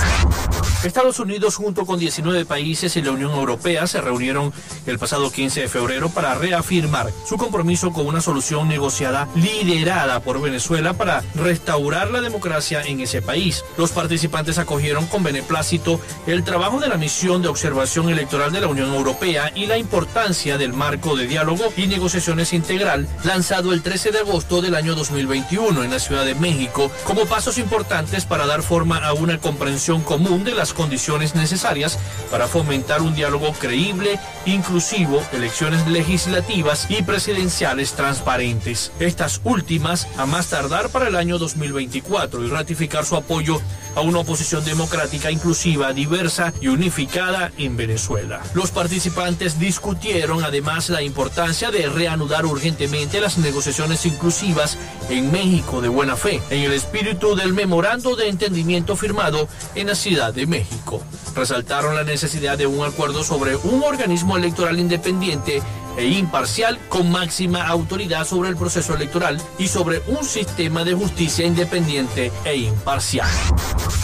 Estados 0.86 1.20
Unidos 1.20 1.56
junto 1.56 1.86
con 1.86 2.00
19 2.00 2.46
países 2.46 2.96
y 2.96 3.02
la 3.02 3.12
Unión 3.12 3.32
Europea 3.32 3.88
se 3.88 4.02
reunieron 4.02 4.54
el 4.86 5.00
pasado 5.00 5.32
15 5.32 5.62
de 5.62 5.68
febrero 5.70 6.10
para 6.10 6.36
reafirmar 6.36 7.10
su 7.26 7.38
compromiso 7.38 7.92
con 7.92 8.06
una 8.06 8.22
solución 8.22 8.68
negociada 8.68 9.28
liderada 9.36 10.20
por 10.22 10.42
Venezuela 10.42 10.94
para 10.94 11.24
restaurar 11.36 12.12
la 12.12 12.22
democracia 12.22 12.82
en 12.82 13.00
ese 13.00 13.22
país. 13.22 13.64
Los 13.78 13.92
participantes 13.92 14.58
acogieron 14.58 15.06
con 15.08 15.24
beneplácito 15.24 16.00
el 16.28 16.44
trabajo 16.44 16.80
de 16.80 16.90
la 16.90 16.98
misión 16.98 17.42
de 17.42 17.48
observación 17.48 18.10
electoral 18.10 18.52
de 18.52 18.62
la 18.62 18.68
Unión 18.68 18.94
Europea 18.94 19.52
y 19.56 19.68
la 19.68 19.78
importancia 19.78 20.58
del 20.58 20.74
marco 20.74 21.16
de 21.16 21.28
diálogo 21.28 21.74
y 21.78 21.88
negociaciones 21.88 22.52
integral 22.52 23.08
lanzado 23.24 23.72
el 23.72 23.82
13 23.82 24.12
de 24.12 24.13
agosto 24.20 24.62
del 24.62 24.76
año 24.76 24.96
2021 24.96 25.84
en 25.84 25.92
la 25.92 26.00
Ciudad 26.00 26.26
de 26.26 26.36
México 26.36 26.92
como 27.04 27.26
pasos 27.26 27.58
importantes 27.58 28.26
para 28.26 28.46
dar 28.46 28.64
forma 28.64 28.98
a 28.98 29.14
una 29.14 29.40
comprensión 29.40 30.02
común 30.02 30.44
de 30.44 30.54
las 30.54 30.74
condiciones 30.74 31.36
necesarias 31.36 32.00
para 32.32 32.48
fomentar 32.48 33.02
un 33.02 33.16
diálogo 33.16 33.54
creíble, 33.54 34.20
inclusivo, 34.46 35.24
elecciones 35.32 35.88
legislativas 35.88 36.88
y 36.90 37.02
presidenciales 37.04 37.94
transparentes. 37.94 38.92
Estas 39.00 39.42
últimas 39.44 40.08
a 40.18 40.26
más 40.26 40.48
tardar 40.48 40.90
para 40.90 41.08
el 41.08 41.16
año 41.16 41.38
2024 41.38 42.44
y 42.44 42.50
ratificar 42.50 43.06
su 43.06 43.16
apoyo 43.16 43.62
a 43.96 44.02
una 44.02 44.20
oposición 44.20 44.66
democrática, 44.66 45.32
inclusiva, 45.32 45.94
diversa 45.94 46.54
y 46.62 46.68
unificada 46.68 47.52
en 47.58 47.78
Venezuela. 47.78 48.42
Los 48.54 48.72
participantes 48.72 49.60
discutieron 49.60 50.44
además 50.44 50.90
la 50.90 51.02
importancia 51.02 51.72
de 51.72 51.88
reanudar 51.90 52.46
urgentemente 52.46 53.22
las 53.22 53.38
negociaciones 53.38 54.03
inclusivas 54.06 54.78
en 55.10 55.32
México 55.32 55.82
de 55.82 55.90
buena 55.90 56.16
fe, 56.16 56.42
en 56.50 56.64
el 56.64 56.74
espíritu 56.74 57.36
del 57.36 57.54
memorando 57.54 58.16
de 58.16 58.30
entendimiento 58.30 58.96
firmado 58.96 59.48
en 59.76 59.88
la 59.88 59.96
Ciudad 59.96 60.34
de 60.34 60.48
México. 60.48 61.02
Resaltaron 61.36 61.96
la 61.96 62.04
necesidad 62.04 62.58
de 62.58 62.68
un 62.68 62.86
acuerdo 62.86 63.24
sobre 63.24 63.56
un 63.56 63.84
organismo 63.84 64.38
electoral 64.38 64.80
independiente 64.80 65.62
e 65.98 66.08
imparcial 66.08 66.80
con 66.90 67.12
máxima 67.12 67.68
autoridad 67.68 68.26
sobre 68.26 68.50
el 68.50 68.56
proceso 68.56 68.96
electoral 68.96 69.40
y 69.60 69.68
sobre 69.68 70.02
un 70.08 70.24
sistema 70.24 70.84
de 70.84 70.94
justicia 70.94 71.46
independiente 71.46 72.32
e 72.46 72.56
imparcial. 72.58 73.30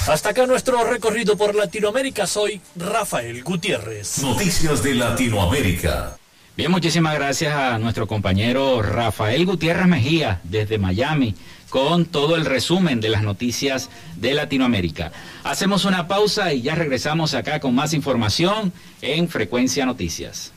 Hasta 0.07 0.29
acá 0.29 0.45
nuestro 0.45 0.83
recorrido 0.83 1.37
por 1.37 1.55
Latinoamérica. 1.55 2.27
Soy 2.27 2.61
Rafael 2.75 3.43
Gutiérrez. 3.43 4.21
Noticias 4.21 4.83
de 4.83 4.95
Latinoamérica. 4.95 6.18
Bien, 6.59 6.71
muchísimas 6.71 7.15
gracias 7.15 7.55
a 7.55 7.79
nuestro 7.79 8.05
compañero 8.05 8.81
Rafael 8.81 9.45
Gutiérrez 9.45 9.87
Mejía 9.87 10.41
desde 10.43 10.77
Miami 10.77 11.33
con 11.69 12.03
todo 12.03 12.35
el 12.35 12.43
resumen 12.43 12.99
de 12.99 13.07
las 13.07 13.23
noticias 13.23 13.89
de 14.17 14.33
Latinoamérica. 14.33 15.13
Hacemos 15.45 15.85
una 15.85 16.09
pausa 16.09 16.51
y 16.51 16.61
ya 16.61 16.75
regresamos 16.75 17.33
acá 17.33 17.61
con 17.61 17.73
más 17.73 17.93
información 17.93 18.73
en 19.01 19.29
Frecuencia 19.29 19.85
Noticias. 19.85 20.51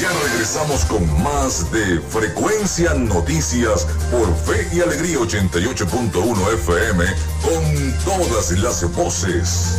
Ya 0.00 0.10
regresamos 0.28 0.84
con 0.86 1.22
más 1.22 1.70
de 1.70 2.00
Frecuencia 2.00 2.94
Noticias 2.94 3.86
por 4.10 4.36
Fe 4.38 4.66
y 4.76 4.80
Alegría 4.80 5.18
88.1 5.18 6.54
FM 6.54 7.04
con 7.44 8.04
todas 8.04 8.50
las 8.58 8.92
voces. 8.96 9.78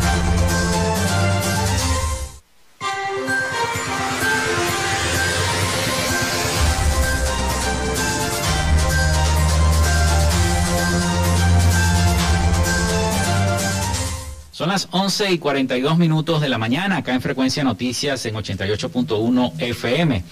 Son 14.61 14.69
las 14.69 14.89
11 14.91 15.31
y 15.31 15.39
42 15.39 15.97
minutos 15.97 16.39
de 16.39 16.47
la 16.47 16.59
mañana 16.59 16.97
acá 16.97 17.15
en 17.15 17.21
Frecuencia 17.21 17.63
Noticias 17.63 18.23
en 18.27 18.35
88.1 18.35 19.53
FM. 19.57 20.23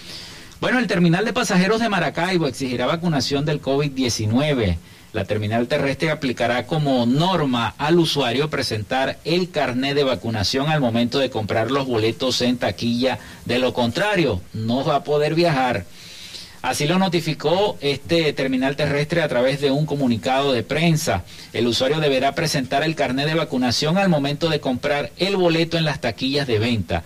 Bueno, 0.62 0.78
el 0.78 0.86
terminal 0.86 1.26
de 1.26 1.34
pasajeros 1.34 1.82
de 1.82 1.90
Maracaibo 1.90 2.46
exigirá 2.46 2.86
vacunación 2.86 3.44
del 3.44 3.60
COVID-19. 3.60 4.78
La 5.14 5.26
terminal 5.26 5.68
terrestre 5.68 6.12
aplicará 6.12 6.68
como 6.68 7.08
norma 7.08 7.74
al 7.80 7.98
usuario 7.98 8.52
presentar 8.52 9.18
el 9.26 9.50
carnet 9.50 9.96
de 9.96 10.04
vacunación 10.04 10.70
al 10.70 10.80
momento 10.80 11.18
de 11.18 11.32
comprar 11.32 11.72
los 11.72 11.88
boletos 11.88 12.40
en 12.44 12.60
taquilla. 12.60 13.18
De 13.46 13.58
lo 13.58 13.74
contrario, 13.74 14.44
no 14.54 14.86
va 14.86 14.98
a 14.98 15.04
poder 15.04 15.34
viajar. 15.34 15.86
Así 16.62 16.88
lo 16.88 17.00
notificó 17.00 17.78
este 17.80 18.34
terminal 18.34 18.76
terrestre 18.76 19.22
a 19.22 19.30
través 19.30 19.62
de 19.62 19.72
un 19.72 19.86
comunicado 19.86 20.52
de 20.52 20.62
prensa. 20.62 21.24
El 21.54 21.68
usuario 21.68 22.02
deberá 22.02 22.36
presentar 22.36 22.84
el 22.84 22.96
carnet 22.96 23.28
de 23.28 23.36
vacunación 23.36 23.98
al 23.98 24.10
momento 24.10 24.50
de 24.50 24.60
comprar 24.60 25.12
el 25.18 25.38
boleto 25.38 25.78
en 25.78 25.86
las 25.86 26.02
taquillas 26.02 26.48
de 26.48 26.60
venta. 26.60 27.04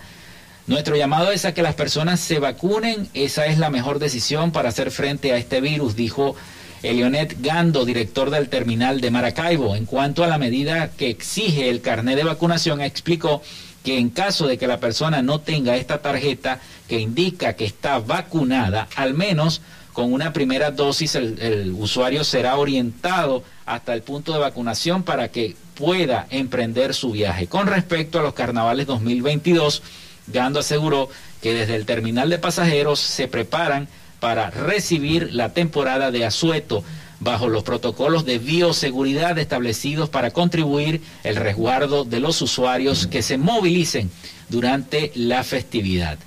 Nuestro 0.66 0.96
llamado 0.96 1.30
es 1.30 1.44
a 1.44 1.54
que 1.54 1.62
las 1.62 1.74
personas 1.74 2.18
se 2.18 2.40
vacunen. 2.40 3.08
Esa 3.14 3.46
es 3.46 3.58
la 3.58 3.70
mejor 3.70 4.00
decisión 4.00 4.50
para 4.50 4.70
hacer 4.70 4.90
frente 4.90 5.32
a 5.32 5.36
este 5.36 5.60
virus, 5.60 5.94
dijo 5.94 6.34
Elionet 6.82 7.36
Gando, 7.40 7.84
director 7.84 8.30
del 8.30 8.48
terminal 8.48 9.00
de 9.00 9.12
Maracaibo. 9.12 9.76
En 9.76 9.86
cuanto 9.86 10.24
a 10.24 10.26
la 10.26 10.38
medida 10.38 10.90
que 10.90 11.10
exige 11.10 11.70
el 11.70 11.80
carnet 11.80 12.16
de 12.16 12.24
vacunación, 12.24 12.80
explicó 12.80 13.40
que 13.84 13.98
en 13.98 14.08
caso 14.08 14.48
de 14.48 14.58
que 14.58 14.66
la 14.66 14.80
persona 14.80 15.22
no 15.22 15.40
tenga 15.40 15.76
esta 15.76 15.98
tarjeta 15.98 16.58
que 16.88 16.98
indica 16.98 17.52
que 17.52 17.66
está 17.66 17.98
vacunada, 17.98 18.88
al 18.96 19.14
menos 19.14 19.60
con 19.92 20.12
una 20.12 20.32
primera 20.32 20.72
dosis 20.72 21.14
el, 21.14 21.72
usuario 21.78 22.24
será 22.24 22.56
orientado 22.56 23.44
hasta 23.66 23.94
el 23.94 24.02
punto 24.02 24.32
de 24.32 24.40
vacunación 24.40 25.04
para 25.04 25.28
que 25.28 25.54
pueda 25.76 26.26
emprender 26.30 26.94
su 26.94 27.12
viaje. 27.12 27.46
Con 27.46 27.66
respecto 27.66 28.18
a 28.18 28.22
los 28.22 28.34
carnavales 28.34 28.86
2022, 28.86 29.82
Gando 30.26 30.60
aseguró 30.60 31.10
que 31.42 31.52
desde 31.52 31.76
el 31.76 31.84
terminal 31.84 32.30
de 32.30 32.38
pasajeros 32.38 32.98
se 32.98 33.28
preparan 33.28 33.86
para 34.18 34.50
recibir 34.50 35.32
la 35.34 35.50
temporada 35.50 36.10
de 36.10 36.24
asueto 36.24 36.82
bajo 37.24 37.48
los 37.48 37.64
protocolos 37.64 38.24
de 38.24 38.38
bioseguridad 38.38 39.38
establecidos 39.38 40.08
para 40.08 40.30
contribuir 40.30 41.00
el 41.24 41.36
resguardo 41.36 42.04
de 42.04 42.20
los 42.20 42.40
usuarios 42.42 43.06
que 43.06 43.22
se 43.22 43.38
movilicen 43.38 44.10
durante 44.50 45.10
la 45.14 45.42
festividad. 45.42 46.18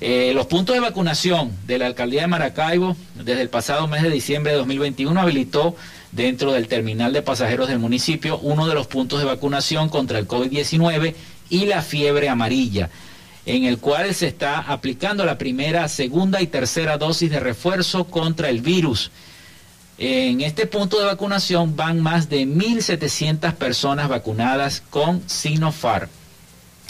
Eh, 0.00 0.32
los 0.34 0.46
puntos 0.46 0.74
de 0.74 0.80
vacunación 0.80 1.50
de 1.66 1.78
la 1.78 1.86
alcaldía 1.86 2.22
de 2.22 2.26
Maracaibo 2.26 2.96
desde 3.14 3.40
el 3.40 3.48
pasado 3.48 3.88
mes 3.88 4.02
de 4.02 4.10
diciembre 4.10 4.52
de 4.52 4.58
2021 4.58 5.18
habilitó 5.18 5.76
dentro 6.12 6.52
del 6.52 6.68
terminal 6.68 7.12
de 7.12 7.22
pasajeros 7.22 7.68
del 7.68 7.78
municipio 7.78 8.38
uno 8.38 8.66
de 8.68 8.74
los 8.74 8.86
puntos 8.86 9.18
de 9.18 9.24
vacunación 9.24 9.88
contra 9.88 10.18
el 10.18 10.28
COVID-19 10.28 11.14
y 11.48 11.66
la 11.66 11.80
fiebre 11.82 12.28
amarilla 12.28 12.90
en 13.46 13.64
el 13.64 13.78
cual 13.78 14.14
se 14.14 14.28
está 14.28 14.58
aplicando 14.58 15.24
la 15.24 15.38
primera, 15.38 15.88
segunda 15.88 16.40
y 16.40 16.46
tercera 16.46 16.96
dosis 16.96 17.30
de 17.30 17.40
refuerzo 17.40 18.04
contra 18.04 18.48
el 18.48 18.60
virus. 18.60 19.10
En 19.96 20.40
este 20.40 20.66
punto 20.66 20.98
de 20.98 21.04
vacunación 21.04 21.76
van 21.76 22.00
más 22.00 22.28
de 22.28 22.46
1.700 22.46 23.54
personas 23.54 24.08
vacunadas 24.08 24.82
con 24.90 25.22
Sinopharm. 25.28 26.08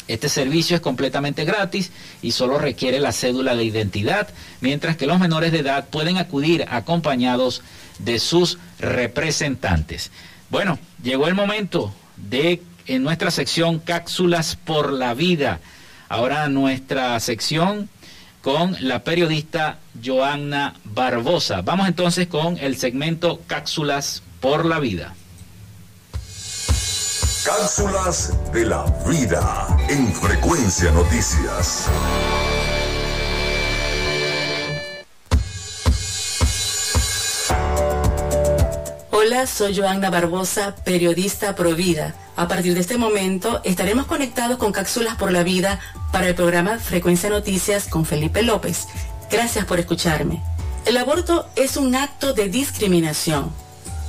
Este 0.09 0.29
servicio 0.29 0.77
es 0.77 0.83
completamente 0.83 1.45
gratis 1.45 1.91
y 2.23 2.33
solo 2.33 2.59
requiere 2.59 3.01
la 3.01 3.13
cédula 3.13 3.57
de 3.57 3.65
identidad, 3.65 4.29
mientras 4.61 4.97
que 4.97 5.07
los 5.07 5.19
menores 5.19 5.53
de 5.53 5.61
edad 5.61 5.89
pueden 5.89 6.19
acudir 6.19 6.67
acompañados 6.69 7.63
de 7.99 8.19
sus 8.19 8.59
representantes. 8.79 10.11
Bueno, 10.51 10.79
llegó 11.03 11.27
el 11.27 11.35
momento 11.35 11.95
de 12.17 12.63
en 12.87 13.03
nuestra 13.03 13.31
sección 13.31 13.79
Cápsulas 13.79 14.57
por 14.57 14.93
la 14.93 15.15
Vida. 15.15 15.61
Ahora 16.09 16.49
nuestra 16.49 17.19
sección 17.21 17.89
con 18.45 18.77
la 18.81 19.03
periodista 19.03 19.79
Joanna 20.05 20.75
Barbosa. 20.85 21.63
Vamos 21.63 21.89
entonces 21.89 22.27
con 22.27 22.59
el 22.59 22.77
segmento 22.77 23.41
Cápsulas 23.47 24.23
por 24.41 24.67
la 24.67 24.81
Vida. 24.81 25.15
Cápsulas 27.43 28.35
de 28.53 28.67
la 28.67 28.85
Vida 29.09 29.67
en 29.89 30.13
Frecuencia 30.13 30.91
Noticias. 30.91 31.89
Hola, 39.25 39.47
soy 39.47 39.75
Joanna 39.75 40.11
Barbosa, 40.11 40.75
periodista 40.85 41.55
Provida. 41.55 42.15
A 42.37 42.47
partir 42.47 42.75
de 42.75 42.81
este 42.81 42.99
momento 42.99 43.63
estaremos 43.65 44.05
conectados 44.05 44.59
con 44.59 44.71
Cápsulas 44.71 45.17
por 45.17 45.33
la 45.33 45.43
Vida 45.43 45.81
para 46.13 46.29
el 46.29 46.35
programa 46.35 46.79
Frecuencia 46.79 47.31
Noticias 47.31 47.87
con 47.87 48.05
Felipe 48.05 48.43
López. 48.43 48.87
Gracias 49.31 49.65
por 49.65 49.81
escucharme. 49.81 50.43
El 50.85 50.99
aborto 50.99 51.49
es 51.57 51.79
un 51.79 51.95
acto 51.95 52.35
de 52.35 52.51
discriminación. 52.51 53.51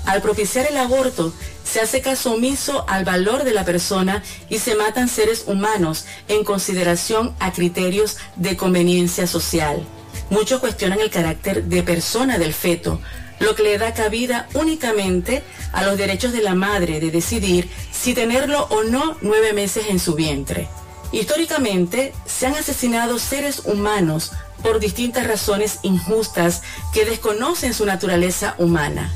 Al 0.05 0.21
propiciar 0.21 0.67
el 0.69 0.75
aborto, 0.75 1.33
se 1.63 1.79
hace 1.79 2.01
caso 2.01 2.33
omiso 2.33 2.83
al 2.89 3.05
valor 3.05 3.45
de 3.45 3.53
la 3.53 3.63
persona 3.63 4.21
y 4.49 4.59
se 4.59 4.75
matan 4.75 5.07
seres 5.07 5.45
humanos 5.47 6.03
en 6.27 6.43
consideración 6.43 7.33
a 7.39 7.53
criterios 7.53 8.17
de 8.35 8.57
conveniencia 8.57 9.27
social. 9.27 9.81
Muchos 10.29 10.59
cuestionan 10.59 10.99
el 10.99 11.09
carácter 11.09 11.63
de 11.63 11.83
persona 11.83 12.37
del 12.37 12.53
feto, 12.53 12.99
lo 13.39 13.55
que 13.55 13.63
le 13.63 13.77
da 13.77 13.93
cabida 13.93 14.47
únicamente 14.53 15.43
a 15.73 15.83
los 15.83 15.97
derechos 15.97 16.31
de 16.31 16.41
la 16.41 16.55
madre 16.55 16.99
de 16.99 17.11
decidir 17.11 17.69
si 17.91 18.13
tenerlo 18.13 18.67
o 18.69 18.83
no 18.83 19.17
nueve 19.21 19.53
meses 19.53 19.87
en 19.89 19.99
su 19.99 20.15
vientre. 20.15 20.67
Históricamente 21.11 22.13
se 22.25 22.47
han 22.47 22.55
asesinado 22.55 23.19
seres 23.19 23.61
humanos 23.65 24.31
por 24.63 24.79
distintas 24.79 25.27
razones 25.27 25.79
injustas 25.83 26.63
que 26.93 27.05
desconocen 27.05 27.73
su 27.73 27.85
naturaleza 27.85 28.55
humana. 28.57 29.13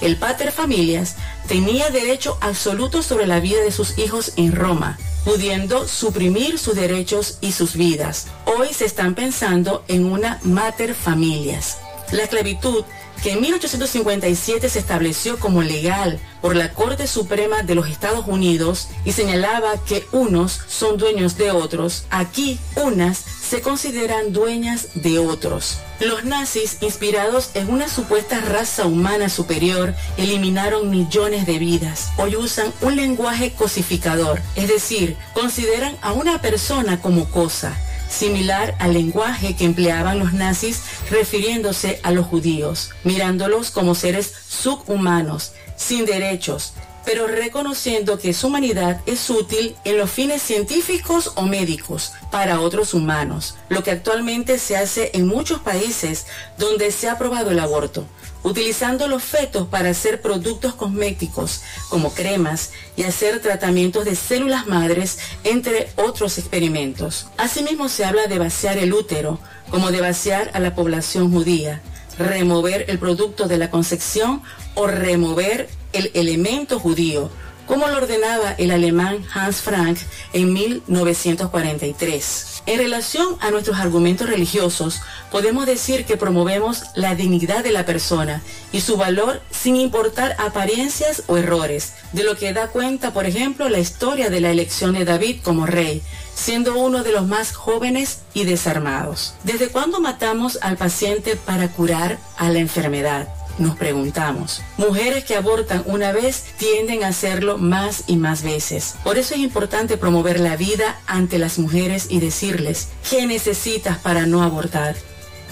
El 0.00 0.16
pater 0.16 0.52
familias 0.52 1.16
tenía 1.48 1.90
derecho 1.90 2.36
absoluto 2.40 3.02
sobre 3.02 3.26
la 3.26 3.40
vida 3.40 3.60
de 3.62 3.72
sus 3.72 3.98
hijos 3.98 4.32
en 4.36 4.52
Roma, 4.52 4.98
pudiendo 5.24 5.88
suprimir 5.88 6.58
sus 6.58 6.74
derechos 6.74 7.38
y 7.40 7.52
sus 7.52 7.76
vidas. 7.76 8.26
Hoy 8.44 8.72
se 8.72 8.84
están 8.84 9.14
pensando 9.14 9.84
en 9.88 10.04
una 10.04 10.38
mater 10.42 10.94
familias. 10.94 11.78
La 12.12 12.22
esclavitud 12.22 12.84
que 13.22 13.32
en 13.32 13.40
1857 13.40 14.68
se 14.68 14.78
estableció 14.78 15.38
como 15.38 15.62
legal 15.62 16.20
por 16.40 16.54
la 16.54 16.72
Corte 16.72 17.06
Suprema 17.06 17.62
de 17.62 17.74
los 17.74 17.88
Estados 17.88 18.26
Unidos 18.26 18.88
y 19.04 19.12
señalaba 19.12 19.82
que 19.84 20.06
unos 20.12 20.60
son 20.68 20.96
dueños 20.96 21.36
de 21.36 21.50
otros, 21.50 22.04
aquí 22.10 22.58
unas 22.76 23.18
se 23.18 23.60
consideran 23.60 24.32
dueñas 24.32 24.88
de 24.94 25.18
otros. 25.18 25.78
Los 26.00 26.24
nazis, 26.24 26.78
inspirados 26.82 27.50
en 27.54 27.70
una 27.70 27.88
supuesta 27.88 28.40
raza 28.40 28.86
humana 28.86 29.28
superior, 29.28 29.94
eliminaron 30.16 30.90
millones 30.90 31.46
de 31.46 31.58
vidas. 31.58 32.10
Hoy 32.18 32.36
usan 32.36 32.72
un 32.82 32.96
lenguaje 32.96 33.52
cosificador, 33.52 34.42
es 34.56 34.68
decir, 34.68 35.16
consideran 35.32 35.96
a 36.02 36.12
una 36.12 36.42
persona 36.42 37.00
como 37.00 37.30
cosa, 37.30 37.76
similar 38.08 38.74
al 38.78 38.94
lenguaje 38.94 39.56
que 39.56 39.64
empleaban 39.64 40.18
los 40.18 40.32
nazis 40.32 40.82
refiriéndose 41.10 42.00
a 42.02 42.10
los 42.12 42.26
judíos, 42.26 42.90
mirándolos 43.04 43.70
como 43.70 43.94
seres 43.94 44.32
subhumanos, 44.48 45.52
sin 45.76 46.06
derechos, 46.06 46.72
pero 47.06 47.28
reconociendo 47.28 48.18
que 48.18 48.34
su 48.34 48.48
humanidad 48.48 49.00
es 49.06 49.30
útil 49.30 49.76
en 49.84 49.96
los 49.96 50.10
fines 50.10 50.42
científicos 50.42 51.32
o 51.36 51.42
médicos 51.42 52.12
para 52.32 52.60
otros 52.60 52.94
humanos, 52.94 53.54
lo 53.68 53.84
que 53.84 53.92
actualmente 53.92 54.58
se 54.58 54.76
hace 54.76 55.12
en 55.14 55.26
muchos 55.26 55.60
países 55.60 56.26
donde 56.58 56.90
se 56.90 57.08
ha 57.08 57.12
aprobado 57.12 57.52
el 57.52 57.60
aborto, 57.60 58.04
utilizando 58.46 59.08
los 59.08 59.24
fetos 59.24 59.66
para 59.66 59.90
hacer 59.90 60.22
productos 60.22 60.74
cosméticos 60.74 61.62
como 61.88 62.14
cremas 62.14 62.70
y 62.96 63.02
hacer 63.02 63.42
tratamientos 63.42 64.04
de 64.04 64.14
células 64.14 64.68
madres, 64.68 65.18
entre 65.42 65.88
otros 65.96 66.38
experimentos. 66.38 67.26
Asimismo 67.38 67.88
se 67.88 68.04
habla 68.04 68.28
de 68.28 68.38
vaciar 68.38 68.78
el 68.78 68.92
útero, 68.92 69.40
como 69.68 69.90
de 69.90 70.00
vaciar 70.00 70.52
a 70.54 70.60
la 70.60 70.76
población 70.76 71.32
judía, 71.32 71.82
remover 72.20 72.84
el 72.88 73.00
producto 73.00 73.48
de 73.48 73.58
la 73.58 73.70
concepción 73.70 74.42
o 74.76 74.86
remover 74.86 75.68
el 75.92 76.12
elemento 76.14 76.78
judío, 76.78 77.30
como 77.66 77.88
lo 77.88 77.96
ordenaba 77.96 78.54
el 78.58 78.70
alemán 78.70 79.24
Hans 79.34 79.62
Frank 79.62 79.98
en 80.32 80.52
1943. 80.52 82.62
En 82.66 82.78
relación 82.78 83.36
a 83.40 83.50
nuestros 83.50 83.78
argumentos 83.78 84.28
religiosos, 84.28 85.00
podemos 85.30 85.66
decir 85.66 86.04
que 86.04 86.16
promovemos 86.16 86.82
la 86.94 87.14
dignidad 87.14 87.62
de 87.62 87.70
la 87.70 87.84
persona 87.84 88.42
y 88.72 88.80
su 88.80 88.96
valor 88.96 89.40
sin 89.50 89.76
importar 89.76 90.34
apariencias 90.38 91.22
o 91.28 91.36
errores, 91.36 91.92
de 92.12 92.24
lo 92.24 92.36
que 92.36 92.52
da 92.52 92.68
cuenta, 92.68 93.12
por 93.12 93.26
ejemplo, 93.26 93.68
la 93.68 93.78
historia 93.78 94.30
de 94.30 94.40
la 94.40 94.50
elección 94.50 94.94
de 94.94 95.04
David 95.04 95.40
como 95.42 95.66
rey, 95.66 96.02
siendo 96.34 96.76
uno 96.76 97.04
de 97.04 97.12
los 97.12 97.26
más 97.26 97.52
jóvenes 97.52 98.20
y 98.34 98.44
desarmados. 98.44 99.34
¿Desde 99.44 99.68
cuándo 99.68 100.00
matamos 100.00 100.58
al 100.60 100.76
paciente 100.76 101.36
para 101.36 101.68
curar 101.68 102.18
a 102.36 102.48
la 102.48 102.58
enfermedad? 102.58 103.35
Nos 103.58 103.76
preguntamos. 103.76 104.62
Mujeres 104.76 105.24
que 105.24 105.36
abortan 105.36 105.82
una 105.86 106.12
vez 106.12 106.44
tienden 106.58 107.04
a 107.04 107.08
hacerlo 107.08 107.58
más 107.58 108.04
y 108.06 108.16
más 108.16 108.42
veces. 108.42 108.94
Por 109.04 109.18
eso 109.18 109.34
es 109.34 109.40
importante 109.40 109.96
promover 109.96 110.40
la 110.40 110.56
vida 110.56 111.00
ante 111.06 111.38
las 111.38 111.58
mujeres 111.58 112.06
y 112.10 112.20
decirles 112.20 112.88
qué 113.08 113.26
necesitas 113.26 113.98
para 113.98 114.26
no 114.26 114.42
abortar. 114.42 114.96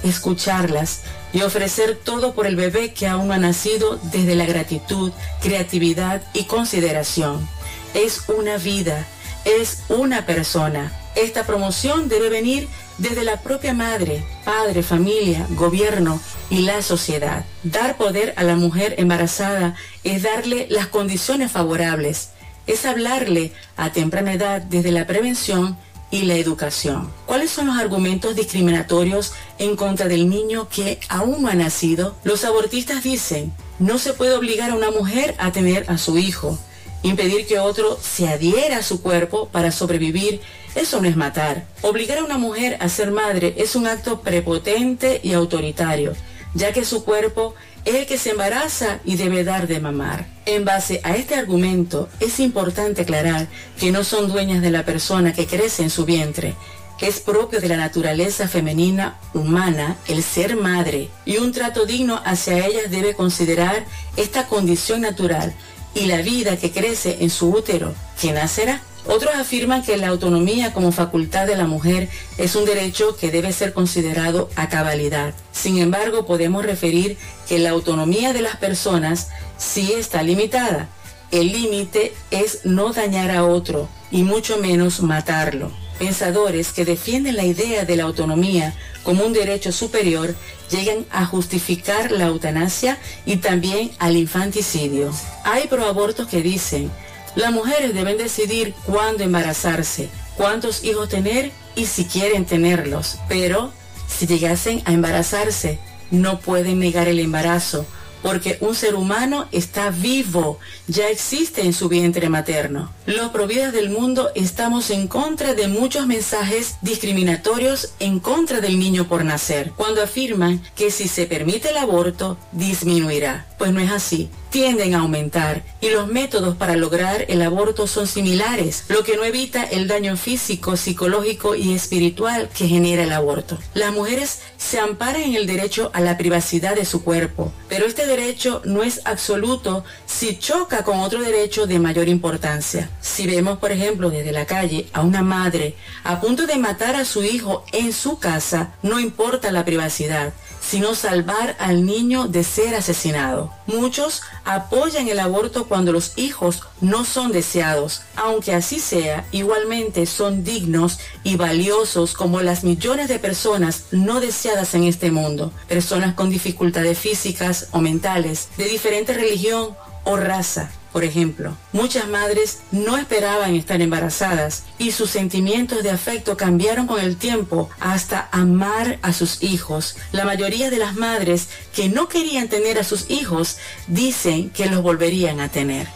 Escucharlas 0.02 1.00
y 1.32 1.42
ofrecer 1.42 1.96
todo 1.96 2.34
por 2.34 2.46
el 2.46 2.56
bebé 2.56 2.92
que 2.92 3.06
aún 3.06 3.32
ha 3.32 3.38
nacido 3.38 3.98
desde 4.12 4.34
la 4.34 4.46
gratitud, 4.46 5.12
creatividad 5.40 6.22
y 6.34 6.44
consideración. 6.44 7.48
Es 7.94 8.24
una 8.28 8.58
vida, 8.58 9.06
es 9.44 9.82
una 9.88 10.26
persona. 10.26 10.92
Esta 11.14 11.44
promoción 11.44 12.08
debe 12.08 12.28
venir 12.28 12.68
desde 12.98 13.24
la 13.24 13.40
propia 13.40 13.74
madre, 13.74 14.24
padre, 14.44 14.82
familia, 14.82 15.46
gobierno 15.50 16.20
y 16.50 16.60
la 16.60 16.82
sociedad. 16.82 17.44
Dar 17.62 17.96
poder 17.96 18.34
a 18.36 18.44
la 18.44 18.56
mujer 18.56 18.94
embarazada 18.98 19.74
es 20.02 20.22
darle 20.22 20.66
las 20.70 20.86
condiciones 20.86 21.52
favorables, 21.52 22.30
es 22.66 22.84
hablarle 22.84 23.52
a 23.76 23.92
temprana 23.92 24.32
edad 24.32 24.62
desde 24.62 24.92
la 24.92 25.06
prevención 25.06 25.76
y 26.10 26.22
la 26.22 26.34
educación. 26.36 27.10
¿Cuáles 27.26 27.50
son 27.50 27.66
los 27.66 27.76
argumentos 27.76 28.36
discriminatorios 28.36 29.32
en 29.58 29.74
contra 29.74 30.06
del 30.06 30.28
niño 30.28 30.68
que 30.68 31.00
aún 31.08 31.42
no 31.42 31.48
ha 31.48 31.54
nacido? 31.54 32.14
Los 32.22 32.44
abortistas 32.44 33.02
dicen, 33.02 33.52
no 33.78 33.98
se 33.98 34.12
puede 34.12 34.34
obligar 34.34 34.70
a 34.70 34.76
una 34.76 34.92
mujer 34.92 35.34
a 35.38 35.50
tener 35.50 35.90
a 35.90 35.98
su 35.98 36.16
hijo, 36.16 36.58
impedir 37.04 37.46
que 37.46 37.60
otro 37.60 37.96
se 38.02 38.28
adhiera 38.28 38.78
a 38.78 38.82
su 38.82 39.00
cuerpo 39.00 39.48
para 39.52 39.70
sobrevivir 39.70 40.40
eso 40.74 41.00
no 41.00 41.08
es 41.08 41.16
matar. 41.16 41.66
Obligar 41.82 42.18
a 42.18 42.24
una 42.24 42.38
mujer 42.38 42.76
a 42.80 42.88
ser 42.88 43.12
madre 43.12 43.54
es 43.58 43.76
un 43.76 43.86
acto 43.86 44.22
prepotente 44.22 45.20
y 45.22 45.32
autoritario, 45.32 46.14
ya 46.54 46.72
que 46.72 46.84
su 46.84 47.04
cuerpo 47.04 47.54
es 47.84 47.94
el 47.94 48.06
que 48.06 48.18
se 48.18 48.30
embaraza 48.30 48.98
y 49.04 49.16
debe 49.16 49.44
dar 49.44 49.68
de 49.68 49.78
mamar. 49.78 50.26
En 50.46 50.64
base 50.64 51.00
a 51.04 51.16
este 51.16 51.36
argumento, 51.36 52.08
es 52.18 52.40
importante 52.40 53.02
aclarar 53.02 53.46
que 53.78 53.92
no 53.92 54.02
son 54.02 54.28
dueñas 54.28 54.62
de 54.62 54.70
la 54.70 54.84
persona 54.84 55.32
que 55.32 55.46
crece 55.46 55.84
en 55.84 55.90
su 55.90 56.04
vientre. 56.04 56.56
Es 57.00 57.20
propio 57.20 57.60
de 57.60 57.68
la 57.68 57.76
naturaleza 57.76 58.48
femenina 58.48 59.18
humana 59.34 59.98
el 60.08 60.22
ser 60.22 60.56
madre 60.56 61.10
y 61.26 61.36
un 61.36 61.52
trato 61.52 61.84
digno 61.84 62.22
hacia 62.24 62.66
ellas 62.66 62.90
debe 62.90 63.14
considerar 63.14 63.84
esta 64.16 64.46
condición 64.46 65.02
natural 65.02 65.54
y 65.94 66.06
la 66.06 66.22
vida 66.22 66.56
que 66.56 66.72
crece 66.72 67.18
en 67.20 67.30
su 67.30 67.50
útero, 67.50 67.94
que 68.20 68.32
nacerá. 68.32 68.82
Otros 69.06 69.34
afirman 69.34 69.82
que 69.82 69.98
la 69.98 70.08
autonomía 70.08 70.72
como 70.72 70.90
facultad 70.90 71.46
de 71.46 71.56
la 71.56 71.66
mujer 71.66 72.08
es 72.38 72.56
un 72.56 72.64
derecho 72.64 73.16
que 73.16 73.30
debe 73.30 73.52
ser 73.52 73.74
considerado 73.74 74.48
a 74.56 74.70
cabalidad. 74.70 75.34
Sin 75.52 75.78
embargo, 75.78 76.24
podemos 76.24 76.64
referir 76.64 77.18
que 77.46 77.58
la 77.58 77.70
autonomía 77.70 78.32
de 78.32 78.40
las 78.40 78.56
personas 78.56 79.28
sí 79.58 79.92
está 79.92 80.22
limitada. 80.22 80.88
El 81.30 81.52
límite 81.52 82.14
es 82.30 82.60
no 82.64 82.92
dañar 82.92 83.30
a 83.30 83.44
otro 83.44 83.88
y 84.10 84.22
mucho 84.22 84.56
menos 84.58 85.02
matarlo. 85.02 85.83
Pensadores 85.98 86.72
que 86.72 86.84
defienden 86.84 87.36
la 87.36 87.44
idea 87.44 87.84
de 87.84 87.96
la 87.96 88.04
autonomía 88.04 88.74
como 89.02 89.24
un 89.24 89.32
derecho 89.32 89.70
superior 89.72 90.34
llegan 90.70 91.06
a 91.10 91.24
justificar 91.26 92.10
la 92.10 92.26
eutanasia 92.26 92.98
y 93.26 93.36
también 93.36 93.92
al 93.98 94.16
infanticidio. 94.16 95.12
Hay 95.44 95.68
proabortos 95.68 96.26
que 96.26 96.42
dicen 96.42 96.90
las 97.36 97.52
mujeres 97.52 97.94
deben 97.94 98.16
decidir 98.16 98.74
cuándo 98.86 99.24
embarazarse, 99.24 100.08
cuántos 100.36 100.84
hijos 100.84 101.08
tener 101.08 101.50
y 101.74 101.86
si 101.86 102.04
quieren 102.04 102.44
tenerlos. 102.44 103.18
Pero 103.28 103.72
si 104.08 104.26
llegasen 104.26 104.82
a 104.84 104.92
embarazarse, 104.92 105.78
no 106.10 106.38
pueden 106.38 106.78
negar 106.78 107.08
el 107.08 107.18
embarazo 107.18 107.86
porque 108.24 108.56
un 108.62 108.74
ser 108.74 108.94
humano 108.94 109.48
está 109.52 109.90
vivo, 109.90 110.58
ya 110.88 111.10
existe 111.10 111.60
en 111.60 111.74
su 111.74 111.90
vientre 111.90 112.30
materno. 112.30 112.90
Los 113.04 113.28
providas 113.32 113.74
del 113.74 113.90
mundo 113.90 114.30
estamos 114.34 114.88
en 114.88 115.08
contra 115.08 115.52
de 115.52 115.68
muchos 115.68 116.06
mensajes 116.06 116.76
discriminatorios 116.80 117.92
en 118.00 118.20
contra 118.20 118.62
del 118.62 118.78
niño 118.78 119.06
por 119.08 119.26
nacer, 119.26 119.72
cuando 119.76 120.02
afirman 120.02 120.62
que 120.74 120.90
si 120.90 121.06
se 121.06 121.26
permite 121.26 121.68
el 121.68 121.76
aborto, 121.76 122.38
disminuirá. 122.52 123.46
Pues 123.58 123.72
no 123.72 123.80
es 123.80 123.90
así 123.90 124.30
tienden 124.54 124.94
a 124.94 125.00
aumentar 125.00 125.64
y 125.80 125.90
los 125.90 126.06
métodos 126.06 126.54
para 126.54 126.76
lograr 126.76 127.24
el 127.26 127.42
aborto 127.42 127.88
son 127.88 128.06
similares, 128.06 128.84
lo 128.86 129.02
que 129.02 129.16
no 129.16 129.24
evita 129.24 129.64
el 129.64 129.88
daño 129.88 130.16
físico, 130.16 130.76
psicológico 130.76 131.56
y 131.56 131.74
espiritual 131.74 132.48
que 132.56 132.68
genera 132.68 133.02
el 133.02 133.12
aborto. 133.12 133.58
Las 133.74 133.92
mujeres 133.92 134.42
se 134.56 134.78
amparan 134.78 135.22
en 135.22 135.34
el 135.34 135.48
derecho 135.48 135.90
a 135.92 136.00
la 136.00 136.16
privacidad 136.16 136.76
de 136.76 136.84
su 136.84 137.02
cuerpo, 137.02 137.52
pero 137.68 137.84
este 137.84 138.06
derecho 138.06 138.62
no 138.64 138.84
es 138.84 139.00
absoluto 139.06 139.82
si 140.06 140.38
choca 140.38 140.84
con 140.84 141.00
otro 141.00 141.20
derecho 141.20 141.66
de 141.66 141.80
mayor 141.80 142.08
importancia. 142.08 142.88
Si 143.00 143.26
vemos, 143.26 143.58
por 143.58 143.72
ejemplo, 143.72 144.08
desde 144.08 144.30
la 144.30 144.46
calle 144.46 144.86
a 144.92 145.00
una 145.00 145.24
madre 145.24 145.74
a 146.04 146.20
punto 146.20 146.46
de 146.46 146.58
matar 146.58 146.94
a 146.94 147.04
su 147.04 147.24
hijo 147.24 147.64
en 147.72 147.92
su 147.92 148.20
casa, 148.20 148.74
no 148.82 149.00
importa 149.00 149.50
la 149.50 149.64
privacidad, 149.64 150.32
sino 150.68 150.94
salvar 150.94 151.56
al 151.58 151.84
niño 151.84 152.26
de 152.26 152.42
ser 152.42 152.74
asesinado. 152.74 153.52
Muchos 153.66 154.22
apoyan 154.44 155.08
el 155.08 155.20
aborto 155.20 155.66
cuando 155.66 155.92
los 155.92 156.12
hijos 156.16 156.62
no 156.80 157.04
son 157.04 157.32
deseados, 157.32 158.02
aunque 158.16 158.54
así 158.54 158.80
sea, 158.80 159.26
igualmente 159.30 160.06
son 160.06 160.44
dignos 160.44 160.98
y 161.22 161.36
valiosos 161.36 162.14
como 162.14 162.40
las 162.40 162.64
millones 162.64 163.08
de 163.08 163.18
personas 163.18 163.84
no 163.90 164.20
deseadas 164.20 164.74
en 164.74 164.84
este 164.84 165.10
mundo, 165.10 165.52
personas 165.68 166.14
con 166.14 166.30
dificultades 166.30 166.98
físicas 166.98 167.68
o 167.72 167.80
mentales, 167.80 168.48
de 168.56 168.64
diferente 168.64 169.12
religión 169.12 169.76
o 170.04 170.16
raza. 170.16 170.70
Por 170.94 171.02
ejemplo, 171.02 171.56
muchas 171.72 172.06
madres 172.06 172.60
no 172.70 172.96
esperaban 172.96 173.56
estar 173.56 173.82
embarazadas 173.82 174.62
y 174.78 174.92
sus 174.92 175.10
sentimientos 175.10 175.82
de 175.82 175.90
afecto 175.90 176.36
cambiaron 176.36 176.86
con 176.86 177.00
el 177.00 177.16
tiempo 177.16 177.68
hasta 177.80 178.28
amar 178.30 179.00
a 179.02 179.12
sus 179.12 179.42
hijos. 179.42 179.96
La 180.12 180.24
mayoría 180.24 180.70
de 180.70 180.78
las 180.78 180.94
madres 180.94 181.48
que 181.74 181.88
no 181.88 182.06
querían 182.06 182.46
tener 182.46 182.78
a 182.78 182.84
sus 182.84 183.10
hijos 183.10 183.58
dicen 183.88 184.50
que 184.50 184.66
los 184.66 184.82
volverían 184.82 185.40
a 185.40 185.48
tener. 185.48 185.88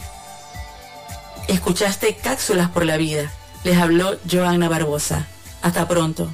Escuchaste 1.47 2.17
Cápsulas 2.17 2.69
por 2.71 2.85
la 2.85 2.97
Vida. 2.97 3.31
Les 3.63 3.79
habló 3.79 4.19
Joana 4.29 4.69
Barbosa. 4.69 5.29
Hasta 5.63 5.87
pronto. 5.87 6.29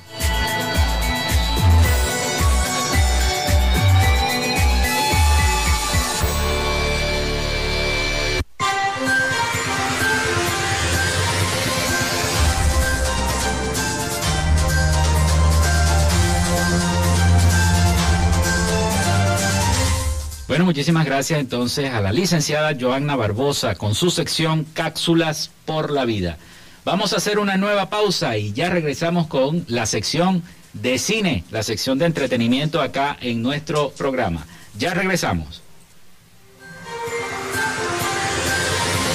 Bueno, 20.47 20.66
muchísimas 20.66 21.07
gracias 21.07 21.40
entonces 21.40 21.90
a 21.90 22.03
la 22.03 22.12
licenciada 22.12 22.76
Joanna 22.78 23.16
Barbosa 23.16 23.76
con 23.76 23.95
su 23.95 24.11
sección 24.11 24.66
Cápsulas 24.74 25.51
por 25.64 25.90
la 25.90 26.05
Vida. 26.05 26.36
Vamos 26.84 27.14
a 27.14 27.16
hacer 27.16 27.38
una 27.38 27.57
nueva 27.57 27.88
pausa 27.88 28.36
y 28.36 28.53
ya 28.53 28.68
regresamos 28.68 29.26
con 29.26 29.64
la 29.68 29.86
sección 29.86 30.42
de 30.74 30.99
cine, 30.99 31.45
la 31.51 31.62
sección 31.62 31.99
de 31.99 32.05
entretenimiento 32.05 32.82
acá 32.82 33.16
en 33.22 33.40
nuestro 33.40 33.90
programa. 33.92 34.47
Ya 34.76 34.92
regresamos. 34.92 35.62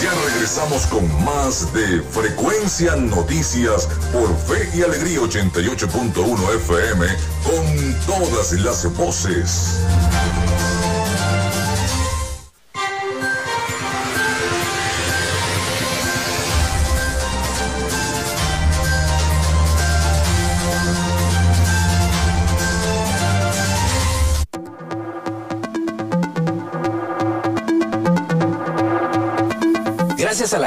Ya 0.01 0.11
regresamos 0.33 0.87
con 0.87 1.23
más 1.23 1.71
de 1.75 2.01
Frecuencia 2.01 2.95
Noticias 2.95 3.87
por 4.11 4.35
Fe 4.35 4.67
y 4.75 4.81
Alegría 4.81 5.19
88.1 5.19 6.55
FM 6.55 7.05
con 7.43 7.95
todas 8.07 8.53
las 8.53 8.91
voces. 8.97 9.79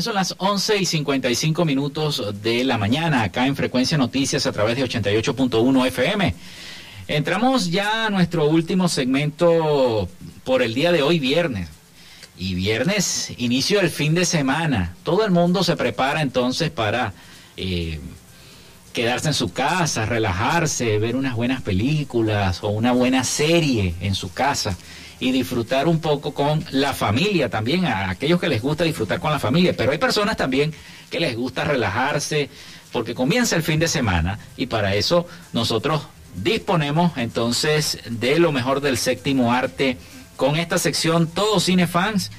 Son 0.00 0.14
las 0.14 0.34
11 0.36 0.76
y 0.76 0.84
55 0.84 1.64
minutos 1.64 2.22
de 2.42 2.64
la 2.64 2.76
mañana 2.76 3.22
acá 3.22 3.46
en 3.46 3.56
Frecuencia 3.56 3.96
Noticias 3.96 4.46
a 4.46 4.52
través 4.52 4.76
de 4.76 4.84
88.1 4.84 5.86
FM. 5.86 6.34
Entramos 7.08 7.70
ya 7.70 8.06
a 8.06 8.10
nuestro 8.10 8.46
último 8.46 8.88
segmento 8.88 10.06
por 10.44 10.62
el 10.62 10.74
día 10.74 10.92
de 10.92 11.02
hoy, 11.02 11.18
viernes. 11.18 11.70
Y 12.36 12.54
viernes, 12.54 13.32
inicio 13.38 13.80
del 13.80 13.88
fin 13.88 14.14
de 14.14 14.26
semana. 14.26 14.94
Todo 15.02 15.24
el 15.24 15.30
mundo 15.30 15.64
se 15.64 15.76
prepara 15.76 16.20
entonces 16.20 16.70
para 16.70 17.14
eh, 17.56 17.98
quedarse 18.92 19.28
en 19.28 19.34
su 19.34 19.52
casa, 19.54 20.04
relajarse, 20.04 20.98
ver 20.98 21.16
unas 21.16 21.34
buenas 21.36 21.62
películas 21.62 22.62
o 22.62 22.68
una 22.68 22.92
buena 22.92 23.24
serie 23.24 23.94
en 24.02 24.14
su 24.14 24.30
casa 24.30 24.76
y 25.18 25.32
disfrutar 25.32 25.88
un 25.88 26.00
poco 26.00 26.34
con 26.34 26.64
la 26.70 26.92
familia 26.92 27.48
también, 27.48 27.86
a 27.86 28.10
aquellos 28.10 28.40
que 28.40 28.48
les 28.48 28.62
gusta 28.62 28.84
disfrutar 28.84 29.20
con 29.20 29.30
la 29.30 29.38
familia, 29.38 29.74
pero 29.76 29.92
hay 29.92 29.98
personas 29.98 30.36
también 30.36 30.74
que 31.10 31.20
les 31.20 31.36
gusta 31.36 31.64
relajarse 31.64 32.50
porque 32.92 33.14
comienza 33.14 33.56
el 33.56 33.62
fin 33.62 33.78
de 33.78 33.88
semana 33.88 34.38
y 34.56 34.66
para 34.66 34.94
eso 34.94 35.26
nosotros 35.52 36.02
disponemos 36.36 37.16
entonces 37.16 37.98
de 38.08 38.38
lo 38.38 38.52
mejor 38.52 38.80
del 38.80 38.98
séptimo 38.98 39.52
arte 39.52 39.96
con 40.36 40.56
esta 40.56 40.78
sección 40.78 41.26
Todos 41.26 41.64
Cinefans 41.64 42.30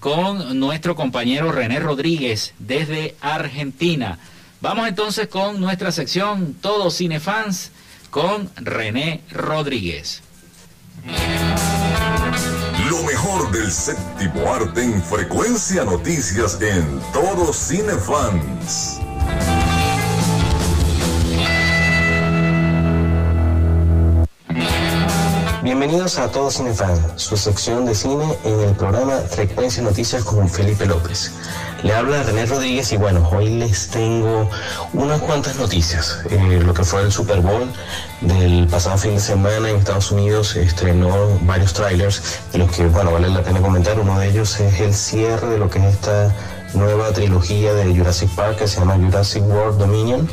con 0.00 0.58
nuestro 0.58 0.96
compañero 0.96 1.52
René 1.52 1.80
Rodríguez 1.80 2.54
desde 2.58 3.14
Argentina. 3.20 4.18
Vamos 4.60 4.88
entonces 4.88 5.28
con 5.28 5.60
nuestra 5.60 5.92
sección 5.92 6.54
Todos 6.60 6.96
Cinefans 6.96 7.70
con 8.10 8.50
René 8.56 9.20
Rodríguez. 9.30 10.22
Lo 12.90 13.02
mejor 13.02 13.50
del 13.50 13.72
séptimo 13.72 14.52
arte 14.52 14.84
en 14.84 15.02
frecuencia 15.02 15.84
noticias 15.84 16.56
en 16.60 17.00
todo 17.12 17.52
Cinefans. 17.52 19.00
Bienvenidos 25.64 26.18
a 26.18 26.30
Todo 26.30 26.48
Cinefan, 26.48 26.96
su 27.18 27.36
sección 27.36 27.86
de 27.86 27.94
cine 27.96 28.38
en 28.44 28.60
el 28.60 28.76
programa 28.76 29.16
Frecuencia 29.16 29.82
Noticias 29.82 30.22
con 30.22 30.48
Felipe 30.48 30.86
López. 30.86 31.32
Le 31.82 31.92
habla 31.92 32.22
René 32.22 32.46
Rodríguez 32.46 32.90
y 32.92 32.96
bueno, 32.96 33.28
hoy 33.30 33.48
les 33.50 33.88
tengo 33.88 34.48
unas 34.94 35.20
cuantas 35.20 35.56
noticias. 35.56 36.18
Eh, 36.30 36.60
lo 36.64 36.72
que 36.72 36.84
fue 36.84 37.02
el 37.02 37.12
Super 37.12 37.40
Bowl 37.40 37.70
del 38.22 38.66
pasado 38.66 38.96
fin 38.96 39.14
de 39.14 39.20
semana 39.20 39.68
en 39.68 39.76
Estados 39.76 40.10
Unidos 40.10 40.56
estrenó 40.56 41.38
varios 41.42 41.74
trailers 41.74 42.40
de 42.52 42.58
los 42.58 42.70
que, 42.70 42.86
bueno, 42.86 43.12
vale 43.12 43.28
la 43.28 43.42
pena 43.42 43.60
comentar. 43.60 44.00
Uno 44.00 44.18
de 44.18 44.28
ellos 44.28 44.58
es 44.58 44.80
el 44.80 44.94
cierre 44.94 45.48
de 45.48 45.58
lo 45.58 45.68
que 45.68 45.78
es 45.78 45.94
esta 45.94 46.34
nueva 46.72 47.12
trilogía 47.12 47.72
de 47.74 47.94
Jurassic 47.94 48.30
Park 48.30 48.58
que 48.58 48.68
se 48.68 48.80
llama 48.80 48.96
Jurassic 48.96 49.44
World 49.44 49.78
Dominion 49.78 50.28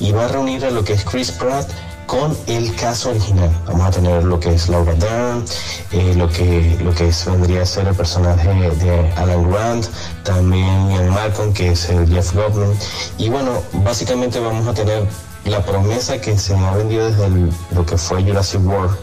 y 0.00 0.12
va 0.12 0.26
a 0.26 0.28
reunir 0.28 0.64
a 0.64 0.70
lo 0.70 0.84
que 0.84 0.92
es 0.92 1.04
Chris 1.04 1.30
Pratt 1.30 1.70
con 2.08 2.34
el 2.46 2.74
caso 2.74 3.10
original. 3.10 3.50
Vamos 3.66 3.86
a 3.86 3.90
tener 3.90 4.24
lo 4.24 4.40
que 4.40 4.54
es 4.54 4.68
Laura 4.70 4.94
Dern, 4.94 5.44
eh, 5.92 6.14
lo 6.16 6.26
que 6.28 6.76
lo 6.82 6.92
que 6.94 7.12
vendría 7.26 7.62
a 7.62 7.66
ser 7.66 7.86
el 7.86 7.94
personaje 7.94 8.48
de 8.48 9.12
Alan 9.16 9.48
Grant, 9.50 9.86
también 10.24 10.90
Ian 10.90 11.10
Malcolm, 11.10 11.52
que 11.52 11.72
es 11.72 11.90
el 11.90 12.08
Jeff 12.08 12.34
Goldblum. 12.34 12.74
Y 13.18 13.28
bueno, 13.28 13.62
básicamente 13.84 14.40
vamos 14.40 14.66
a 14.66 14.72
tener 14.72 15.06
la 15.44 15.62
promesa 15.62 16.18
que 16.18 16.36
se 16.38 16.56
ha 16.56 16.72
vendido 16.72 17.10
desde 17.10 17.28
lo 17.74 17.84
que 17.84 17.98
fue 17.98 18.22
Jurassic 18.22 18.66
World 18.66 18.96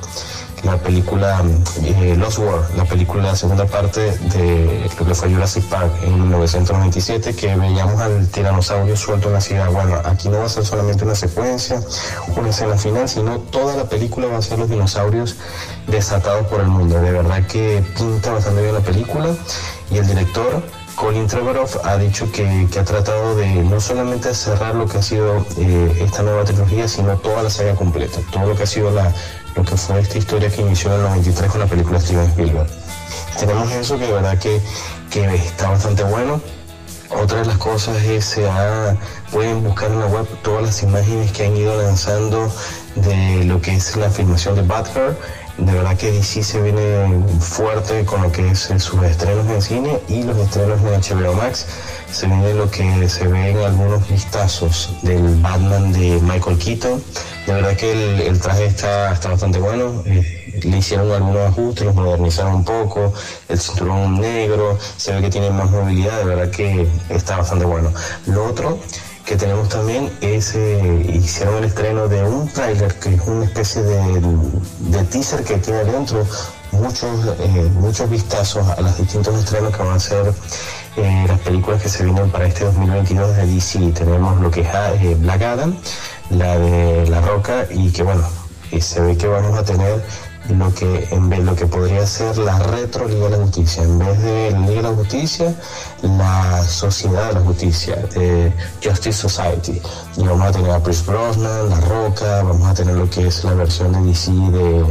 la 0.66 0.78
película 0.78 1.43
eh, 1.84 2.16
Lost 2.18 2.39
World, 2.39 2.76
la 2.76 2.86
película, 2.86 3.24
la 3.24 3.36
segunda 3.36 3.66
parte 3.66 4.18
de 4.18 4.89
lo 4.99 5.05
que 5.05 5.13
fue 5.13 5.30
Jurassic 5.30 5.63
Park 5.66 5.91
en 6.03 6.20
1997, 6.22 7.36
que 7.36 7.55
veíamos 7.55 8.01
al 8.01 8.28
tiranosaurio 8.28 8.97
suelto 8.97 9.28
en 9.28 9.34
la 9.36 9.41
ciudad. 9.41 9.72
Bueno, 9.72 10.01
aquí 10.03 10.28
no 10.28 10.39
va 10.39 10.45
a 10.45 10.49
ser 10.49 10.66
solamente 10.66 11.03
una 11.05 11.16
secuencia, 11.16 11.80
una 12.36 12.49
escena 12.49 12.76
final, 12.78 13.07
sino 13.07 13.39
toda 13.39 13.76
la 13.76 13.86
película 13.86 14.28
va 14.28 14.38
a 14.38 14.41
ser 14.41 14.57
los 14.57 14.70
dinosaurios 14.70 15.36
desatados 15.88 16.47
por 16.47 16.59
el 16.61 16.68
mundo. 16.68 16.99
De 16.99 17.11
verdad 17.11 17.45
que 17.45 17.84
pinta 17.95 18.32
bastante 18.32 18.61
bien 18.61 18.74
la 18.74 18.82
película 18.82 19.28
y 19.91 19.97
el 19.97 20.07
director 20.07 20.63
Colin 20.95 21.28
Trevorrow 21.28 21.68
ha 21.84 21.97
dicho 21.97 22.32
que, 22.32 22.68
ha 22.80 22.84
tratado 22.84 23.36
de 23.36 23.47
no 23.63 23.80
solamente 23.80 24.34
cerrar 24.34 24.76
lo 24.76 24.88
que 24.88 24.97
ha 24.97 25.01
sido 25.01 25.45
eh, 25.57 25.99
esta 26.01 26.24
nueva 26.24 26.43
trilogía, 26.45 26.88
sino 26.88 27.18
toda 27.18 27.43
la 27.43 27.49
saga 27.49 27.76
completa, 27.76 28.20
todo 28.32 28.47
lo 28.47 28.55
que 28.55 28.63
ha 28.63 28.68
sido 28.68 28.91
la, 28.91 29.13
lo 29.56 29.64
que 29.64 29.78
fue 29.78 29.99
esta 29.99 30.18
historia 30.18 30.49
que 30.49 30.62
inició 30.62 30.89
en 30.91 30.97
el 30.97 31.03
93 31.03 31.51
con 31.51 31.60
la 31.62 31.68
película 31.68 31.99
Steven 31.99 32.26
Spielberg. 32.26 32.68
Tenemos 33.39 33.72
eso 33.72 33.97
que 33.97 34.06
de 34.06 34.14
verdad 34.14 34.38
que, 34.38 34.62
está 35.14 35.70
bastante 35.70 36.03
bueno. 36.03 36.41
Otra 37.10 37.39
de 37.39 37.45
las 37.45 37.58
cosas 37.58 38.03
es 38.03 38.26
se 38.26 38.45
pueden 39.32 39.64
buscar 39.64 39.91
en 39.91 39.99
la 39.99 40.08
web 40.08 40.28
todas 40.41 40.64
las 40.64 40.84
imágenes 40.84 41.32
que 41.32 41.45
han 41.45 41.56
ido 41.56 41.82
lanzando 41.82 42.51
de 42.95 43.45
lo 43.45 43.62
que 43.62 43.76
es 43.76 43.95
la 43.95 44.10
filmación 44.10 44.56
de 44.56 44.64
Batgirl 44.64 45.16
de 45.58 45.72
verdad 45.72 45.95
que 45.97 46.12
DC 46.12 46.43
se 46.43 46.62
viene 46.62 47.24
fuerte 47.39 48.03
con 48.06 48.22
lo 48.22 48.32
que 48.32 48.51
es 48.51 48.60
sus 48.78 49.01
estrenos 49.03 49.47
en 49.47 49.62
cine 49.62 49.99
y 50.10 50.24
los 50.24 50.38
estrenos 50.38 50.80
en 50.82 51.18
HBO 51.18 51.34
Max. 51.34 51.66
Se 52.12 52.28
viene 52.28 52.53
lo 52.53 52.70
que 52.70 53.08
se 53.10 53.28
ve 53.28 53.51
en 53.51 53.58
algunos 53.58 54.08
vistazos 54.10 54.89
del 55.01 55.36
Batman 55.41 55.93
de 55.93 56.20
Michael 56.22 56.58
Keaton. 56.58 57.01
De 57.47 57.53
verdad 57.53 57.76
que 57.76 58.28
el, 58.28 58.39
traje 58.39 58.66
está, 58.66 59.14
está 59.14 59.30
bastante 59.30 59.60
bueno. 59.60 60.03
Eh, 60.06 60.62
le 60.64 60.78
hicieron 60.78 61.12
algunos 61.12 61.49
ajustes, 61.49 61.86
los 61.86 61.95
modernizaron 61.95 62.56
un 62.56 62.66
poco. 62.66 63.14
El 63.47 63.60
cinturón 63.60 64.20
negro, 64.20 64.78
se 64.97 65.14
ve 65.14 65.22
que 65.22 65.30
tiene 65.30 65.49
más 65.51 65.72
movilidad. 65.72 66.18
De 66.20 66.26
verdad 66.26 66.49
que 66.49 66.88
está 67.10 67.38
bastante 67.38 67.66
bueno. 67.66 67.93
Lo 68.26 68.45
otro 68.45 68.80
que 69.26 69.36
tenemos 69.36 69.69
también 69.69 70.11
es, 70.21 70.53
eh, 70.55 71.11
hicieron 71.13 71.57
el 71.57 71.65
estreno 71.65 72.07
de 72.07 72.23
un 72.23 72.47
tráiler 72.47 72.93
que 72.95 73.15
es 73.15 73.21
una 73.21 73.45
especie 73.45 73.82
de, 73.82 74.21
de, 74.80 75.03
teaser 75.05 75.43
que 75.43 75.57
tiene 75.57 75.80
adentro 75.80 76.26
muchos, 76.71 77.26
eh, 77.39 77.69
muchos 77.76 78.09
vistazos 78.09 78.67
a 78.67 78.80
los 78.82 78.97
distintos 78.97 79.36
estrenos 79.36 79.76
que 79.76 79.84
van 79.84 79.95
a 79.95 79.99
ser 79.99 80.34
eh, 80.97 81.26
las 81.28 81.39
películas 81.39 81.82
que 81.82 81.89
se 81.89 82.03
vienen 82.03 82.30
para 82.30 82.45
este 82.45 82.65
2022 82.65 83.36
de 83.36 83.47
DC. 83.47 83.91
Tenemos 83.91 84.39
lo 84.39 84.51
que 84.51 84.61
es 84.61 84.67
eh, 84.67 85.15
Black 85.19 85.41
Adam, 85.41 85.76
la 86.30 86.57
de 86.57 87.07
La 87.09 87.21
Roca 87.21 87.65
y 87.69 87.91
que 87.91 88.03
bueno, 88.03 88.23
y 88.71 88.82
se 88.82 89.01
ve 89.01 89.17
que 89.17 89.28
vamos 89.28 89.57
a 89.57 89.63
tener 89.63 90.03
lo 90.49 90.73
que 90.73 91.07
en 91.11 91.29
vez 91.29 91.39
lo 91.43 91.55
que 91.55 91.65
podría 91.65 92.05
ser 92.05 92.37
la 92.37 92.59
retro 92.59 93.07
Liga 93.07 93.25
de 93.25 93.37
la 93.37 93.37
Justicia 93.37 93.83
en 93.83 93.97
vez 93.97 94.21
de 94.21 94.51
la 94.51 94.59
Liga 94.59 94.75
de 94.75 94.81
la 94.83 94.89
Justicia 94.89 95.55
la 96.03 96.63
Sociedad 96.63 97.29
de 97.29 97.33
la 97.33 97.39
Justicia 97.41 97.95
de 98.13 98.53
Justice 98.83 99.13
Society. 99.13 99.81
Y 100.17 100.23
vamos 100.23 100.47
a 100.47 100.51
tener 100.51 100.71
a 100.71 100.81
Chris 100.81 101.05
Brosnan 101.05 101.69
La 101.69 101.79
Roca 101.81 102.43
vamos 102.43 102.67
a 102.67 102.73
tener 102.73 102.95
lo 102.95 103.09
que 103.09 103.27
es 103.27 103.43
la 103.43 103.53
versión 103.53 103.91
de 103.91 104.01
DC 104.09 104.31
de, 104.31 104.83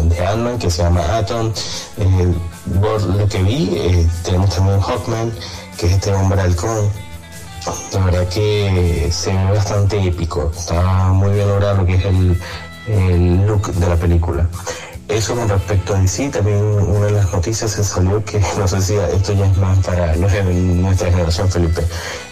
de 0.52 0.58
que 0.58 0.70
se 0.70 0.82
llama 0.82 1.00
Atom. 1.16 1.52
Eh, 1.98 2.34
lo 2.66 3.28
que 3.28 3.42
vi 3.42 3.70
eh, 3.76 4.08
tenemos 4.24 4.50
también 4.50 4.80
Hawkman 4.80 5.32
que 5.78 5.86
es 5.86 5.92
este 5.92 6.12
hombre 6.12 6.40
halcón. 6.40 6.90
La 7.92 8.04
verdad 8.04 8.28
que 8.28 9.08
se 9.10 9.32
ve 9.32 9.52
bastante 9.52 10.02
épico. 10.06 10.50
Está 10.54 11.08
muy 11.12 11.30
bien 11.30 11.48
logrado 11.48 11.78
lo 11.78 11.86
que 11.86 11.94
es 11.94 12.04
el 12.04 13.46
look 13.46 13.72
de 13.72 13.88
la 13.88 13.96
película 13.96 14.46
eso 15.08 15.34
con 15.34 15.48
respecto 15.48 15.94
a 15.94 15.98
DC, 15.98 16.30
también 16.30 16.56
una 16.56 17.06
de 17.06 17.12
las 17.12 17.32
noticias 17.32 17.72
se 17.72 17.84
salió 17.84 18.24
que, 18.24 18.40
no 18.58 18.66
sé 18.66 18.80
si 18.80 18.94
esto 18.94 19.32
ya 19.34 19.46
es 19.46 19.56
más 19.58 19.78
para 19.78 20.16
los, 20.16 20.32
nuestra 20.32 21.10
generación, 21.10 21.50
Felipe, 21.50 21.82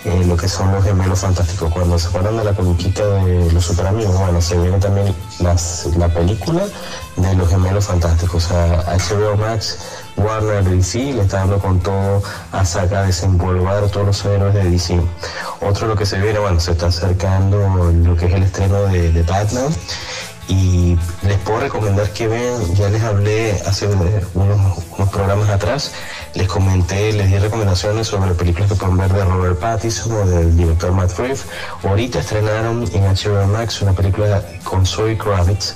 eh, 0.05 0.25
lo 0.27 0.37
que 0.37 0.49
son 0.49 0.73
los 0.73 0.83
gemelos 0.83 1.21
fantásticos. 1.21 1.71
Cuando 1.73 1.99
se 1.99 2.09
acuerdan 2.09 2.39
de 2.39 2.45
la 2.45 2.55
comiquita 2.55 3.07
de 3.07 3.53
los 3.53 3.65
super 3.65 3.87
amigos, 3.87 4.19
bueno, 4.19 4.41
se 4.41 4.57
viene 4.59 4.79
también 4.79 5.15
las, 5.41 5.87
la 5.99 6.09
película 6.09 6.63
de 7.17 7.35
los 7.35 7.49
gemelos 7.49 7.85
fantásticos. 7.85 8.47
O 8.47 8.49
sea, 8.49 8.85
HBO 8.97 9.37
Max, 9.37 9.79
Warner 10.17 10.65
DC 10.65 10.99
le 10.99 11.23
está 11.23 11.39
dando 11.39 11.59
con 11.59 11.79
todo 11.81 12.23
a 12.53 12.65
sacar, 12.65 13.05
a 13.05 13.07
desenvolver 13.07 13.91
todos 13.91 14.07
los 14.07 14.25
héroes 14.25 14.55
de 14.55 14.65
DC. 14.65 14.99
Otro 15.61 15.89
lo 15.89 15.97
que 15.97 16.07
se 16.07 16.19
viene, 16.19 16.39
bueno, 16.39 16.59
se 16.59 16.73
está 16.73 16.87
acercando 16.87 17.93
lo 17.93 18.17
que 18.17 18.27
es 18.27 18.33
el 18.33 18.43
estreno 18.45 18.83
de, 18.85 19.13
de 19.13 19.23
Batman 19.23 19.73
y 20.49 20.97
les 21.23 21.39
puedo 21.39 21.61
recomendar 21.61 22.11
que 22.11 22.27
vean, 22.29 22.75
ya 22.75 22.89
les 22.89 23.03
hablé 23.03 23.53
hace 23.67 23.87
unos, 23.87 25.09
programas 25.11 25.49
atrás, 25.51 25.93
les 26.35 26.49
comenté, 26.49 27.13
les 27.13 27.31
di 27.31 27.39
recomendaciones 27.39 28.07
sobre 28.07 28.33
películas 28.35 28.71
que 28.71 28.77
pueden 28.77 28.97
ver 28.97 29.13
de 29.13 29.25
Robert 29.25 29.59
Pattinson 29.59 30.13
o 30.13 30.27
del 30.27 30.57
director 30.57 30.93
Matt 30.93 31.19
Reeves. 31.19 31.45
Ahorita 31.85 32.21
estrenaron 32.21 32.85
en 32.93 33.03
HBO 33.03 33.47
Max 33.49 33.83
una 33.83 33.93
película 33.93 34.43
con 34.65 34.87
Zoe 34.87 35.17
Kravitz 35.17 35.75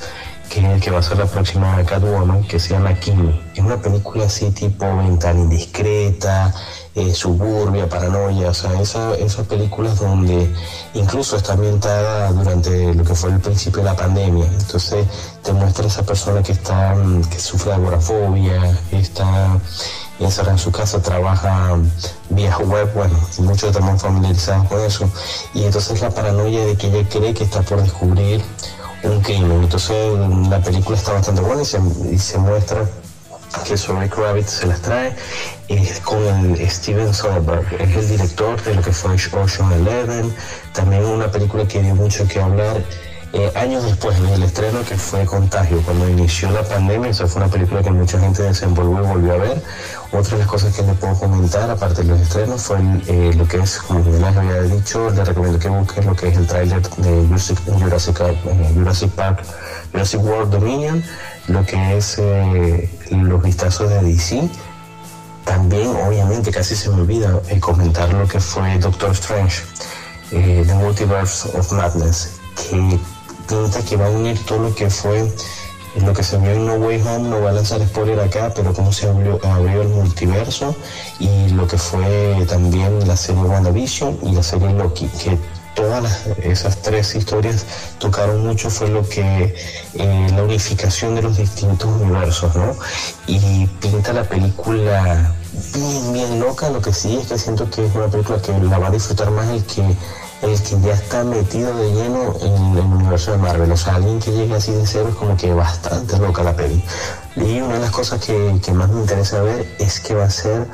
que, 0.49 0.81
que 0.81 0.91
va 0.91 1.01
a 1.01 1.03
ser 1.03 1.19
la 1.19 1.27
próxima 1.27 1.83
Catwoman, 1.85 2.45
que 2.45 2.59
se 2.59 2.75
llama 2.75 2.95
Kimi. 2.95 3.41
Es 3.55 3.61
una 3.61 3.77
película 3.77 4.27
así 4.27 4.51
tipo 4.51 4.97
ventana 4.97 5.41
indiscreta, 5.41 6.55
eh, 6.97 7.15
suburbia, 7.15 7.87
paranoia, 7.87 8.49
o 8.49 8.55
sea, 8.55 8.81
esas 8.81 9.47
películas 9.47 10.01
donde 10.01 10.51
incluso 10.95 11.37
está 11.37 11.53
ambientada 11.53 12.33
durante 12.33 12.95
lo 12.95 13.05
que 13.05 13.15
fue 13.15 13.31
el 13.31 13.41
principio 13.41 13.83
de 13.83 13.91
la 13.91 13.97
pandemia. 13.97 14.47
Entonces 14.47 15.07
te 15.43 15.53
muestra 15.53 15.87
esa 15.87 16.03
persona 16.05 16.43
que 16.43 16.53
está, 16.53 16.95
mm, 16.95 17.25
que 17.25 17.39
sufre 17.39 17.73
de 17.73 17.77
agorafobia, 17.77 18.81
está 18.93 19.61
encerrada 20.19 20.53
en 20.53 20.59
su 20.59 20.73
casa, 20.73 21.03
trabaja 21.03 21.77
vía 22.31 22.57
web, 22.59 22.91
bueno, 22.95 23.15
muchos 23.41 23.65
estamos 23.65 24.01
familiarizados 24.01 24.67
con 24.67 24.81
eso. 24.81 25.11
Y 25.53 25.65
entonces 25.65 26.01
la 26.01 26.09
paranoia 26.09 26.65
de 26.65 26.77
que 26.77 26.87
ella 26.87 27.07
cree 27.11 27.35
que 27.35 27.45
está 27.45 27.61
por 27.61 27.83
descubrir 27.83 28.43
un 29.03 29.21
crimen. 29.21 29.63
Entonces 29.65 30.19
la 30.49 30.61
película 30.61 30.97
está 30.97 31.13
bastante 31.13 31.43
buena 31.43 31.61
y 31.61 32.19
se, 32.19 32.39
muestra 32.39 32.89
que 33.65 33.77
Zoe 33.77 34.09
Kravitz 34.09 34.51
se 34.51 34.67
las 34.67 34.81
trae 34.81 35.15
es 35.69 36.01
con 36.01 36.57
Steven 36.69 37.13
Soderbergh, 37.13 37.67
es 37.81 37.97
el 37.97 38.09
director 38.09 38.63
de 38.63 38.75
lo 38.75 38.83
que 38.83 38.93
fue 38.93 39.15
Ocean 39.15 39.73
Eleven, 39.73 40.35
también 40.73 41.05
una 41.05 41.31
película 41.31 41.67
que 41.67 41.83
dio 41.83 41.95
mucho 41.95 42.27
que 42.29 42.41
hablar 42.41 42.83
eh, 43.33 43.53
años 43.57 43.85
después 43.85 44.19
del 44.23 44.43
estreno 44.45 44.79
que 44.89 44.97
fue 44.97 45.27
Contagio, 45.27 45.83
cuando 45.83 46.09
inició 46.09 46.51
la 46.53 46.63
pandemia, 46.63 47.11
esa 47.11 47.27
fue 47.27 47.43
una 47.43 47.51
película 47.51 47.83
que 47.83 47.91
mucha 47.91 48.19
gente 48.19 48.43
desenvolvió 48.43 49.05
y 49.05 49.07
volvió 49.07 49.33
a 49.35 49.37
ver. 49.37 49.63
Otra 50.13 50.33
de 50.33 50.39
las 50.39 50.47
cosas 50.47 50.75
que 50.75 50.83
le 50.83 50.95
puedo 50.95 51.19
comentar, 51.19 51.69
aparte 51.69 52.03
de 52.03 52.09
los 52.09 52.21
estrenos, 52.21 52.63
fue 52.63 52.79
eh, 53.09 53.35
lo 53.37 53.47
que 53.47 53.59
es, 53.59 53.79
como 53.79 54.03
ya 54.05 54.31
les 54.31 54.37
había 54.37 54.63
dicho, 54.63 55.11
les 55.11 55.27
recomiendo 55.27 55.59
que 55.59 55.69
busquen 55.69 56.07
lo 56.07 56.15
que 56.15 56.29
es 56.29 56.37
el 56.39 56.47
tráiler 56.47 56.81
de 56.81 57.27
Jurassic, 57.27 57.59
Jurassic, 57.67 58.21
eh, 58.21 58.73
Jurassic, 58.75 59.11
Park, 59.11 59.43
Jurassic 59.93 60.23
World 60.23 60.53
Dominion, 60.53 61.05
lo 61.49 61.65
que 61.65 61.97
es 61.97 62.21
los 63.11 63.43
vistazos 63.43 63.91
de 63.91 64.03
DC. 64.03 64.49
También, 65.45 65.89
obviamente, 65.89 66.51
casi 66.51 66.75
se 66.75 66.91
me 66.91 66.97
olvida 66.97 67.41
comentar 67.61 68.13
lo 68.13 68.27
que 68.27 68.41
fue 68.41 68.79
Doctor 68.79 69.13
Strange, 69.13 69.63
The 70.31 70.75
Multiverse 70.75 71.57
of 71.57 71.73
Madness, 71.73 72.41
que 72.57 72.99
pinta 73.47 73.81
que 73.83 73.97
va 73.97 74.07
a 74.07 74.11
unir 74.11 74.39
todo 74.45 74.59
lo 74.59 74.75
que 74.75 74.91
fue 74.91 75.31
lo 76.05 76.13
que 76.13 76.23
se 76.23 76.37
vio 76.37 76.51
en 76.51 76.67
No 76.67 76.75
Way 76.75 77.01
Home, 77.03 77.29
no 77.31 77.41
va 77.41 77.51
a 77.51 77.53
lanzar 77.53 77.81
spoiler 77.87 78.21
acá, 78.21 78.53
pero 78.55 78.73
cómo 78.73 78.93
se 78.93 79.09
abrió, 79.09 79.41
abrió 79.43 79.83
el 79.83 79.89
multiverso 79.89 80.77
y 81.19 81.49
lo 81.51 81.67
que 81.67 81.79
fue 81.79 82.45
también 82.49 83.07
la 83.07 83.17
serie 83.17 83.43
WandaVision 83.43 84.19
y 84.23 84.33
la 84.33 84.43
serie 84.43 84.73
Loki, 84.75 85.09
que 85.09 85.39
todas 85.77 86.27
esas 86.43 86.83
tres 86.83 87.15
historias 87.15 87.65
tocaron 88.01 88.45
mucho 88.45 88.71
fue 88.71 88.89
lo 88.89 89.07
que 89.09 89.55
eh, 89.95 90.27
la 90.35 90.43
unificación 90.43 91.15
de 91.15 91.23
los 91.23 91.37
distintos 91.37 91.89
universos, 92.01 92.57
¿no? 92.57 92.75
Y 93.29 93.67
pinta 93.81 94.13
la 94.13 94.25
película 94.25 95.33
bien, 95.75 96.13
bien 96.13 96.41
loca, 96.41 96.71
lo 96.71 96.81
que 96.81 96.93
sí 96.93 97.19
es 97.19 97.29
que 97.29 97.39
siento 97.39 97.71
que 97.71 97.87
es 97.87 97.95
una 97.95 98.09
película 98.09 98.41
que 98.41 98.53
la 98.59 98.79
va 98.79 98.89
a 98.89 98.91
disfrutar 98.91 99.31
más 99.31 99.49
el 99.49 99.65
que 99.65 99.83
el 100.43 100.63
que 100.63 100.81
ya 100.81 100.93
está 100.93 101.25
metido 101.25 101.75
de 101.77 101.93
lleno 101.93 102.35
en 102.41 102.77
el 102.77 102.85
universo 102.85 103.33
de 103.33 103.39
Marvel. 103.39 103.73
O 103.73 103.77
sea, 103.77 103.95
alguien 103.95 104.19
que 104.19 104.33
llegue 104.33 104.55
así 104.55 104.73
de 104.73 104.87
cero 104.87 105.09
es 105.11 105.15
como 105.15 105.37
que 105.37 105.53
bastante 105.53 106.19
loca 106.19 106.43
la 106.43 106.55
peli. 106.55 106.83
Y 107.37 107.61
una 107.61 107.75
de 107.75 107.81
las 107.81 107.91
cosas 107.91 108.21
que, 108.21 108.61
que 108.63 108.73
más 108.73 108.91
me 108.91 109.01
interesa 109.01 109.41
ver 109.41 109.77
es 109.79 110.01
que 110.01 110.15
va 110.15 110.25
a 110.25 110.31
ser 110.31 110.67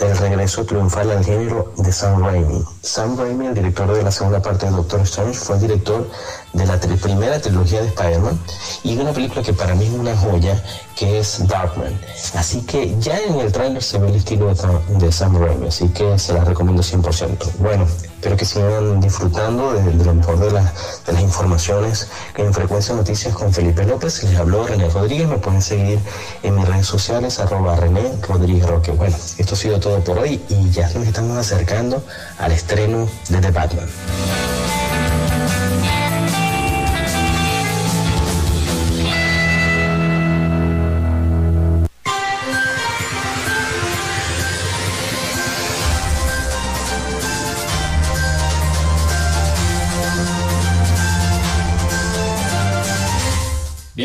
el 0.00 0.16
regreso 0.16 0.64
triunfal 0.64 1.10
al 1.10 1.24
género 1.24 1.72
de 1.76 1.92
Sam 1.92 2.22
Raimi. 2.22 2.64
Sam 2.82 3.18
Raimi, 3.18 3.46
el 3.46 3.54
director 3.54 3.92
de 3.94 4.02
la 4.02 4.10
segunda 4.10 4.40
parte 4.40 4.66
de 4.66 4.72
Doctor 4.72 5.00
Strange, 5.00 5.38
fue 5.38 5.56
el 5.56 5.60
director 5.62 6.08
de 6.52 6.66
la 6.66 6.78
primera 6.78 7.40
trilogía 7.40 7.80
de 7.80 7.88
Spider-Man 7.88 8.38
y 8.82 8.96
de 8.96 9.02
una 9.02 9.12
película 9.12 9.42
que 9.42 9.52
para 9.52 9.74
mí 9.74 9.84
es 9.84 9.92
una 9.92 10.16
joya, 10.16 10.62
que 10.96 11.20
es 11.20 11.46
Darkman. 11.46 11.98
Así 12.34 12.62
que 12.62 12.94
ya 12.98 13.18
en 13.18 13.38
el 13.40 13.52
trailer 13.52 13.82
se 13.82 13.98
ve 13.98 14.08
el 14.08 14.16
estilo 14.16 14.52
de, 14.52 15.12
Sam 15.12 15.40
Raimi, 15.40 15.68
así 15.68 15.88
que 15.88 16.18
se 16.18 16.32
la 16.32 16.44
recomiendo 16.44 16.82
100%. 16.82 17.52
Bueno, 17.58 17.84
espero 17.84 18.36
que 18.36 18.44
sigan 18.44 19.00
disfrutando 19.00 19.72
de, 19.72 20.04
lo 20.04 20.14
mejor 20.14 20.38
de, 20.38 20.48
de, 20.50 21.12
las 21.12 21.22
informaciones 21.22 22.08
en 22.36 22.52
Frecuencia 22.52 22.94
Noticias 22.94 23.34
con 23.34 23.52
Felipe 23.52 23.84
López. 23.84 24.22
Les 24.24 24.36
habló 24.36 24.66
René 24.66 24.88
Rodríguez, 24.88 25.28
me 25.28 25.38
pueden 25.38 25.62
seguir 25.62 26.00
en 26.42 26.56
mis 26.56 26.66
redes 26.66 26.86
sociales, 26.86 27.38
arroba 27.38 27.76
René 27.76 28.12
Rodríguez 28.28 28.66
Roque. 28.66 28.90
Bueno, 28.90 29.16
esto 29.38 29.54
ha 29.54 29.58
sido 29.58 29.80
todo 29.80 30.00
por 30.00 30.18
hoy 30.18 30.42
y 30.48 30.70
ya 30.70 30.88
nos 30.90 31.06
estamos 31.06 31.36
acercando 31.36 32.02
al 32.38 32.52
estreno 32.52 33.08
de 33.28 33.40
The 33.40 33.50
Batman. 33.50 33.88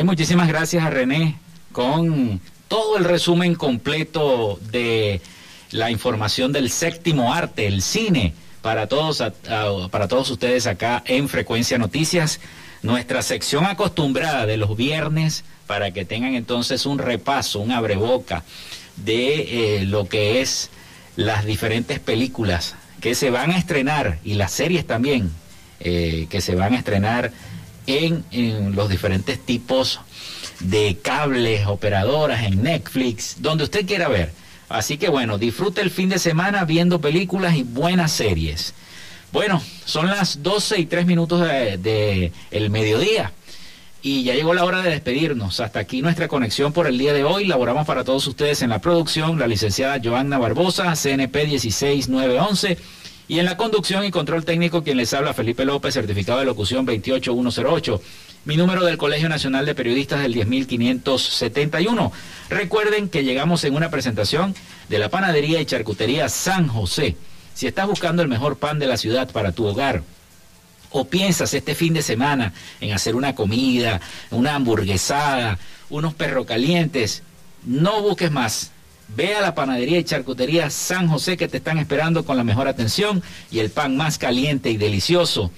Muchísimas 0.05 0.47
gracias 0.47 0.83
a 0.83 0.91
René 0.91 1.35
con 1.71 2.39
todo 2.67 2.95
el 2.97 3.05
resumen 3.05 3.55
completo 3.55 4.59
de 4.69 5.19
la 5.71 5.89
información 5.89 6.51
del 6.51 6.69
séptimo 6.69 7.33
arte, 7.33 7.65
el 7.65 7.81
cine, 7.81 8.35
para 8.61 8.85
todos, 8.85 9.23
para 9.89 10.07
todos 10.07 10.29
ustedes 10.29 10.67
acá 10.67 11.01
en 11.07 11.27
Frecuencia 11.27 11.79
Noticias, 11.79 12.39
nuestra 12.83 13.23
sección 13.23 13.65
acostumbrada 13.65 14.45
de 14.45 14.57
los 14.57 14.77
viernes, 14.77 15.43
para 15.65 15.89
que 15.89 16.05
tengan 16.05 16.35
entonces 16.35 16.85
un 16.85 16.99
repaso, 16.99 17.59
un 17.59 17.71
abreboca 17.71 18.43
de 18.97 19.79
eh, 19.79 19.85
lo 19.85 20.07
que 20.07 20.39
es 20.39 20.69
las 21.15 21.45
diferentes 21.45 21.99
películas 21.99 22.75
que 23.01 23.15
se 23.15 23.31
van 23.31 23.49
a 23.49 23.57
estrenar 23.57 24.19
y 24.23 24.35
las 24.35 24.51
series 24.51 24.85
también 24.85 25.31
eh, 25.79 26.27
que 26.29 26.41
se 26.41 26.53
van 26.53 26.75
a 26.75 26.77
estrenar 26.77 27.31
en, 27.87 28.75
los 28.75 28.89
diferentes 28.89 29.39
tipos 29.39 29.99
de 30.59 30.97
cables, 31.01 31.67
operadoras, 31.67 32.43
en 32.43 32.63
Netflix, 32.63 33.37
donde 33.39 33.63
usted 33.63 33.85
quiera 33.85 34.07
ver. 34.07 34.31
Así 34.69 34.97
que 34.97 35.09
bueno, 35.09 35.37
disfrute 35.37 35.81
el 35.81 35.91
fin 35.91 36.09
de 36.09 36.19
semana 36.19 36.65
viendo 36.65 36.99
películas 36.99 37.55
y 37.55 37.63
buenas 37.63 38.11
series. 38.11 38.73
Bueno, 39.31 39.61
son 39.85 40.07
las 40.07 40.41
12 40.43 40.79
y 40.79 40.85
3 40.85 41.05
minutos 41.05 41.41
de, 41.41 42.31
el 42.51 42.69
mediodía. 42.69 43.33
Y 44.01 44.23
ya 44.23 44.35
llegó 44.35 44.53
la 44.53 44.63
hora 44.63 44.81
de 44.81 44.91
despedirnos. 44.91 45.59
Hasta 45.59 45.79
aquí 45.79 46.01
nuestra 46.01 46.27
conexión 46.27 46.73
por 46.73 46.87
el 46.87 46.97
día 46.97 47.11
de 47.11 47.23
hoy. 47.23 47.45
Laboramos 47.45 47.87
para 47.87 48.03
todos 48.03 48.25
ustedes 48.27 48.61
en 48.61 48.69
la 48.69 48.79
producción 48.79 49.39
la 49.39 49.47
licenciada 49.47 49.99
Joanna 50.01 50.37
Barbosa, 50.37 50.95
CNP 50.95 51.47
16911. 51.47 52.77
Y 53.27 53.39
en 53.39 53.45
la 53.45 53.57
conducción 53.57 54.05
y 54.05 54.11
control 54.11 54.45
técnico, 54.45 54.83
quien 54.83 54.97
les 54.97 55.13
habla, 55.13 55.33
Felipe 55.33 55.65
López, 55.65 55.95
certificado 55.95 56.39
de 56.39 56.45
locución 56.45 56.85
28108. 56.85 58.01
Mi 58.45 58.55
número 58.55 58.85
del 58.85 58.97
Colegio 58.97 59.29
Nacional 59.29 59.65
de 59.65 59.73
Periodistas 59.73 60.21
del 60.21 60.33
10571. 60.33 62.11
Recuerden 62.49 63.09
que 63.09 63.23
llegamos 63.23 63.63
en 63.63 63.75
una 63.75 63.89
presentación 63.89 64.53
de 64.89 64.99
la 64.99 65.09
panadería 65.09 65.59
y 65.59 65.65
charcutería 65.65 66.29
San 66.29 66.67
José. 66.67 67.15
Si 67.55 67.65
estás 67.65 67.87
buscando 67.87 68.21
el 68.21 68.27
mejor 68.27 68.57
pan 68.57 68.77
de 68.77 68.85
la 68.85 68.97
ciudad 68.97 69.31
para 69.31 69.51
tu 69.51 69.65
hogar, 69.65 70.03
o 70.91 71.05
piensas 71.05 71.53
este 71.55 71.73
fin 71.73 71.95
de 71.95 72.03
semana 72.03 72.53
en 72.79 72.93
hacer 72.93 73.15
una 73.15 73.33
comida, 73.33 74.01
una 74.29 74.53
hamburguesada, 74.53 75.57
unos 75.89 76.13
perros 76.13 76.45
calientes, 76.45 77.23
no 77.65 78.03
busques 78.03 78.31
más. 78.31 78.71
Ve 79.09 79.35
a 79.35 79.41
la 79.41 79.55
panadería 79.55 79.99
y 79.99 80.03
charcutería 80.03 80.69
San 80.69 81.07
José 81.07 81.37
que 81.37 81.47
te 81.47 81.57
están 81.57 81.77
esperando 81.77 82.25
con 82.25 82.37
la 82.37 82.43
mejor 82.43 82.67
atención 82.67 83.21
y 83.51 83.59
el 83.59 83.69
pan 83.69 83.95
más 83.95 84.17
caliente 84.17 84.71
y 84.71 84.77
delicioso. 84.77 85.51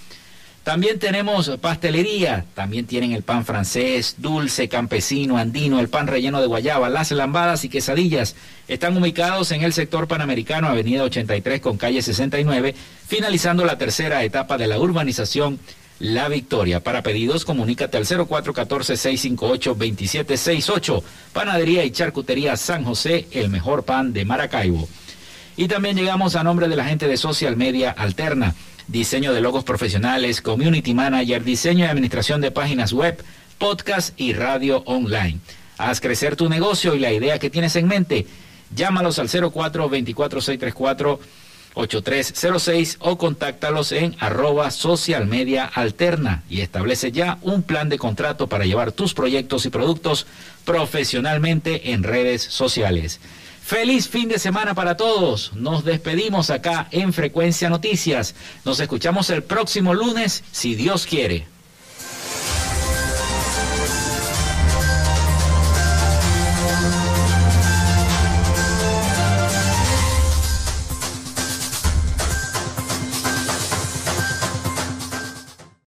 También 0.68 1.00
tenemos 1.00 1.50
pastelería, 1.62 2.44
también 2.54 2.86
tienen 2.88 3.14
el 3.14 3.24
pan 3.24 3.46
francés, 3.46 4.16
dulce, 4.18 4.68
campesino, 4.68 5.38
andino, 5.38 5.80
el 5.80 5.88
pan 5.88 6.08
relleno 6.08 6.42
de 6.42 6.48
guayaba, 6.48 6.90
las 6.90 7.10
lambadas 7.12 7.64
y 7.64 7.70
quesadillas. 7.70 8.36
Están 8.68 8.98
ubicados 8.98 9.54
en 9.54 9.64
el 9.64 9.72
sector 9.72 10.10
panamericano, 10.10 10.68
avenida 10.68 11.04
83 11.04 11.62
con 11.62 11.78
calle 11.78 12.02
69, 12.02 12.76
finalizando 13.08 13.64
la 13.64 13.78
tercera 13.78 14.26
etapa 14.26 14.58
de 14.58 14.68
la 14.68 14.78
urbanización 14.78 15.58
La 16.00 16.30
Victoria. 16.30 16.82
Para 16.82 17.04
pedidos, 17.04 17.46
comunícate 17.46 17.98
al 17.98 18.06
0414-658-2768. 18.06 21.04
Panadería 21.34 21.84
y 21.84 21.92
charcutería 21.92 22.58
San 22.58 22.84
José, 22.84 23.28
el 23.32 23.50
mejor 23.50 23.84
pan 23.84 24.14
de 24.14 24.26
Maracaibo. 24.26 24.90
Y 25.56 25.68
también 25.68 25.98
llegamos 25.98 26.36
a 26.36 26.44
nombre 26.44 26.68
de 26.68 26.76
la 26.76 26.86
gente 26.86 27.08
de 27.08 27.18
Social 27.18 27.58
Media 27.58 27.90
Alterna 27.92 28.56
diseño 28.88 29.34
de 29.34 29.42
logos 29.42 29.64
profesionales, 29.64 30.42
community 30.42 30.94
manager, 30.94 31.44
diseño 31.44 31.86
y 31.86 31.88
administración 31.88 32.42
de 32.42 32.52
páginas 32.52 32.94
web, 32.94 33.22
podcast 33.58 34.20
y 34.20 34.34
radio 34.34 34.84
online. 34.86 35.40
Haz 35.78 36.00
crecer 36.00 36.36
tu 36.36 36.50
negocio 36.50 36.96
y 36.96 37.00
la 37.00 37.12
idea 37.12 37.38
que 37.38 37.50
tienes 37.50 37.76
en 37.76 37.88
mente. 37.88 38.26
Llámalos 38.76 39.20
al 39.20 39.30
04 39.30 39.90
24 39.90 40.42
634 40.42 41.20
8306 41.78 42.98
o 43.00 43.18
contáctalos 43.18 43.92
en 43.92 44.16
arroba 44.20 44.72
social 44.72 45.28
media 45.28 45.66
alterna 45.66 46.44
y 46.50 46.62
establece 46.62 47.12
ya 47.12 47.38
un 47.42 47.64
plan 47.64 47.90
de 47.90 47.98
contrato 47.98 48.48
para 48.48 48.66
llevar 48.66 48.92
tus 48.92 49.14
proyectos 49.14 49.66
y 49.66 49.70
productos 49.70 50.26
profesionalmente 50.66 51.92
en 51.92 52.04
redes 52.04 52.42
sociales. 52.42 53.20
Feliz 53.64 54.08
fin 54.08 54.30
de 54.30 54.40
semana 54.40 54.74
para 54.74 54.96
todos. 54.96 55.52
Nos 55.54 55.84
despedimos 55.84 56.50
acá 56.50 56.88
en 56.92 57.12
Frecuencia 57.12 57.70
Noticias. 57.70 58.34
Nos 58.64 58.80
escuchamos 58.80 59.30
el 59.30 59.44
próximo 59.44 59.94
lunes, 59.94 60.44
si 60.52 60.76
Dios 60.76 61.06
quiere. 61.06 61.57